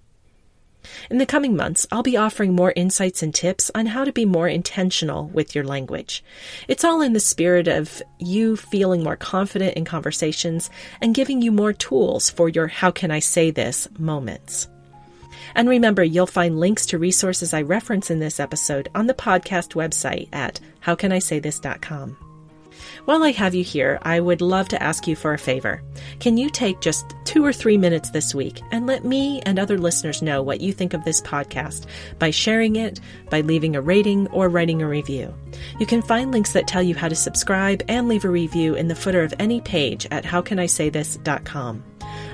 In 1.11 1.19
the 1.19 1.27
coming 1.27 1.57
months, 1.57 1.87
I'll 1.91 2.03
be 2.03 2.17
offering 2.17 2.55
more 2.55 2.73
insights 2.77 3.23
and 3.23 3.35
tips 3.35 3.71
on 3.75 3.87
how 3.87 4.05
to 4.05 4.13
be 4.13 4.25
more 4.25 4.49
intentional 4.49 5.27
with 5.29 5.55
your 5.55 5.65
language. 5.65 6.25
It's 6.69 6.85
all 6.85 7.01
in 7.01 7.13
the 7.13 7.21
spirit 7.21 7.69
of 7.69 8.03
you 8.19 8.57
feeling 8.57 9.03
more 9.03 9.17
confident 9.17 9.77
in 9.77 9.85
conversations 9.85 10.71
and 11.01 11.15
giving 11.15 11.43
you 11.43 11.53
more 11.53 11.73
tools 11.73 12.31
for 12.31 12.49
your 12.49 12.67
how 12.69 12.91
can 12.91 13.11
I 13.11 13.19
say 13.21 13.51
this 13.51 13.89
moments. 13.99 14.69
And 15.55 15.69
remember, 15.69 16.05
you'll 16.05 16.27
find 16.27 16.61
links 16.61 16.87
to 16.87 16.99
resources 16.99 17.55
I 17.55 17.63
reference 17.63 18.11
in 18.11 18.19
this 18.19 18.41
episode 18.41 18.89
on 18.95 19.07
the 19.07 19.15
podcast 19.15 19.75
website 19.75 20.29
at 20.33 20.61
howcanisaythis.com. 20.85 22.26
While 23.07 23.23
I 23.23 23.31
have 23.31 23.55
you 23.55 23.63
here, 23.63 24.01
I 24.03 24.19
would 24.19 24.41
love 24.41 24.67
to 24.71 24.83
ask 24.83 25.07
you 25.07 25.15
for 25.15 25.33
a 25.33 25.39
favor. 25.39 25.81
Can 26.19 26.37
you 26.37 26.51
take 26.51 26.81
just 26.81 27.15
two 27.25 27.45
or 27.45 27.53
three 27.53 27.79
minutes 27.79 28.11
this 28.11 28.35
week 28.35 28.61
and 28.73 28.85
let 28.85 29.05
me 29.05 29.41
and 29.47 29.61
other 29.61 29.79
listeners 29.79 30.23
know 30.23 30.43
what 30.43 30.61
you 30.61 30.73
think 30.73 30.93
of 30.93 31.05
this 31.05 31.21
podcast 31.21 31.87
by 32.19 32.31
sharing 32.31 32.75
it, 32.75 32.99
by 33.31 33.43
leaving 33.43 33.77
a 33.77 33.81
rating, 33.81 34.27
or 34.33 34.49
writing 34.49 34.83
a 34.83 34.89
review? 34.89 35.33
You 35.79 35.87
can 35.87 36.03
find 36.03 36.33
links 36.33 36.51
that 36.51 36.67
tell 36.67 36.83
you 36.83 36.97
how 36.97 37.07
to 37.07 37.15
subscribe 37.15 37.85
and 37.87 38.09
leave 38.09 38.25
a 38.25 38.29
review 38.29 38.75
in 38.75 38.89
the 38.89 38.97
footer 38.97 39.23
of 39.23 39.33
any 39.39 39.61
page 39.61 40.09
at 40.11 40.25
howcanisaythis.com. 40.25 41.85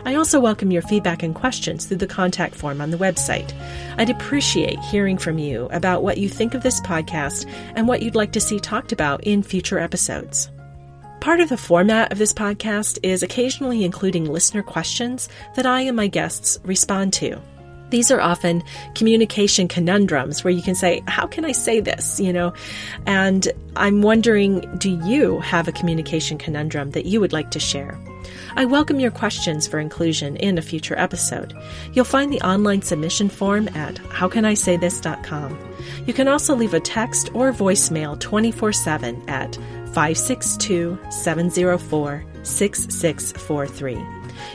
I 0.06 0.14
also 0.14 0.40
welcome 0.40 0.70
your 0.70 0.80
feedback 0.80 1.22
and 1.22 1.34
questions 1.34 1.84
through 1.84 1.98
the 1.98 2.06
contact 2.06 2.54
form 2.54 2.80
on 2.80 2.90
the 2.90 2.96
website. 2.96 3.52
I'd 3.98 4.08
appreciate 4.08 4.78
hearing 4.78 5.18
from 5.18 5.38
you 5.38 5.68
about 5.70 6.02
what 6.02 6.16
you 6.16 6.30
think 6.30 6.54
of 6.54 6.62
this 6.62 6.80
podcast 6.80 7.46
and 7.76 7.86
what 7.86 8.00
you'd 8.00 8.14
like 8.14 8.32
to 8.32 8.40
see 8.40 8.58
talked 8.58 8.92
about 8.92 9.22
in 9.24 9.42
future 9.42 9.78
episodes. 9.78 10.50
Part 11.22 11.38
of 11.38 11.50
the 11.50 11.56
format 11.56 12.10
of 12.10 12.18
this 12.18 12.32
podcast 12.32 12.98
is 13.04 13.22
occasionally 13.22 13.84
including 13.84 14.24
listener 14.24 14.64
questions 14.64 15.28
that 15.54 15.64
I 15.64 15.82
and 15.82 15.96
my 15.96 16.08
guests 16.08 16.58
respond 16.64 17.12
to. 17.12 17.40
These 17.90 18.10
are 18.10 18.20
often 18.20 18.64
communication 18.96 19.68
conundrums 19.68 20.42
where 20.42 20.52
you 20.52 20.62
can 20.62 20.74
say, 20.74 21.00
How 21.06 21.28
can 21.28 21.44
I 21.44 21.52
say 21.52 21.78
this? 21.78 22.18
You 22.18 22.32
know, 22.32 22.52
and 23.06 23.46
I'm 23.76 24.02
wondering, 24.02 24.62
do 24.78 24.98
you 25.04 25.38
have 25.38 25.68
a 25.68 25.72
communication 25.72 26.38
conundrum 26.38 26.90
that 26.90 27.06
you 27.06 27.20
would 27.20 27.32
like 27.32 27.52
to 27.52 27.60
share? 27.60 27.96
I 28.56 28.64
welcome 28.64 28.98
your 28.98 29.12
questions 29.12 29.68
for 29.68 29.78
inclusion 29.78 30.36
in 30.38 30.58
a 30.58 30.62
future 30.62 30.98
episode. 30.98 31.56
You'll 31.92 32.04
find 32.04 32.32
the 32.32 32.40
online 32.40 32.82
submission 32.82 33.28
form 33.28 33.68
at 33.76 33.94
howcanisaythis.com. 33.94 35.56
You 36.04 36.14
can 36.14 36.26
also 36.26 36.56
leave 36.56 36.74
a 36.74 36.80
text 36.80 37.30
or 37.32 37.52
voicemail 37.52 38.18
24 38.18 38.72
7 38.72 39.22
at 39.28 39.56
562 39.92 40.98
704 41.10 42.24
6643. 42.42 44.06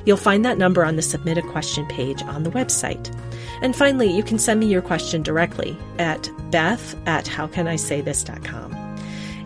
You'll 0.05 0.17
find 0.17 0.43
that 0.43 0.57
number 0.57 0.83
on 0.83 0.95
the 0.95 1.01
Submit 1.01 1.37
a 1.37 1.41
Question 1.41 1.85
page 1.87 2.21
on 2.23 2.43
the 2.43 2.51
website. 2.51 3.13
And 3.61 3.75
finally, 3.75 4.11
you 4.11 4.23
can 4.23 4.39
send 4.39 4.59
me 4.59 4.67
your 4.67 4.81
question 4.81 5.23
directly 5.23 5.77
at 5.97 6.29
beth 6.51 6.95
at 7.07 7.25
howcanisaythis.com. 7.25 8.73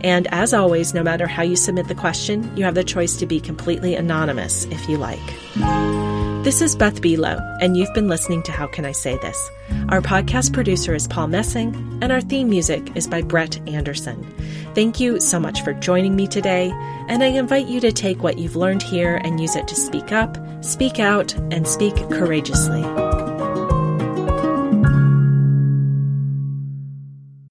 And 0.04 0.28
as 0.28 0.54
always, 0.54 0.94
no 0.94 1.04
matter 1.04 1.28
how 1.28 1.44
you 1.44 1.56
submit 1.56 1.88
the 1.88 1.96
question, 1.96 2.56
you 2.58 2.64
have 2.64 2.76
the 2.76 2.84
choice 2.84 3.16
to 3.18 3.26
be 3.26 3.40
completely 3.40 3.96
anonymous 3.96 4.66
if 4.66 4.90
you 4.90 4.98
like. 4.98 6.11
This 6.44 6.60
is 6.60 6.76
Beth 6.76 7.02
Buelow, 7.02 7.40
and 7.62 7.78
you've 7.78 7.94
been 7.94 8.08
listening 8.08 8.42
to 8.44 8.52
How 8.52 8.66
Can 8.66 8.84
I 8.84 8.94
Say 8.94 9.16
This? 9.18 9.52
Our 9.90 10.02
podcast 10.02 10.54
producer 10.54 10.96
is 10.96 11.08
Paul 11.08 11.28
Messing, 11.28 11.76
and 12.02 12.12
our 12.12 12.20
theme 12.20 12.50
music 12.50 12.96
is 12.96 13.06
by 13.06 13.22
Brett 13.22 13.60
Anderson. 13.70 14.24
Thank 14.74 15.00
you 15.00 15.20
so 15.20 15.40
much 15.40 15.62
for 15.64 15.74
joining 15.74 16.16
me 16.16 16.26
today, 16.26 16.72
and 17.08 17.22
I 17.22 17.28
invite 17.28 17.68
you 17.68 17.80
to 17.82 17.92
take 17.92 18.24
what 18.24 18.40
you've 18.40 18.56
learned 18.56 18.82
here 18.82 19.18
and 19.18 19.40
use 19.40 19.56
it 19.56 19.68
to 19.68 19.76
speak 19.76 20.12
up, 20.12 20.36
speak 20.66 21.00
out, 21.00 21.32
and 21.52 21.68
speak 21.68 21.96
courageously. 22.10 22.82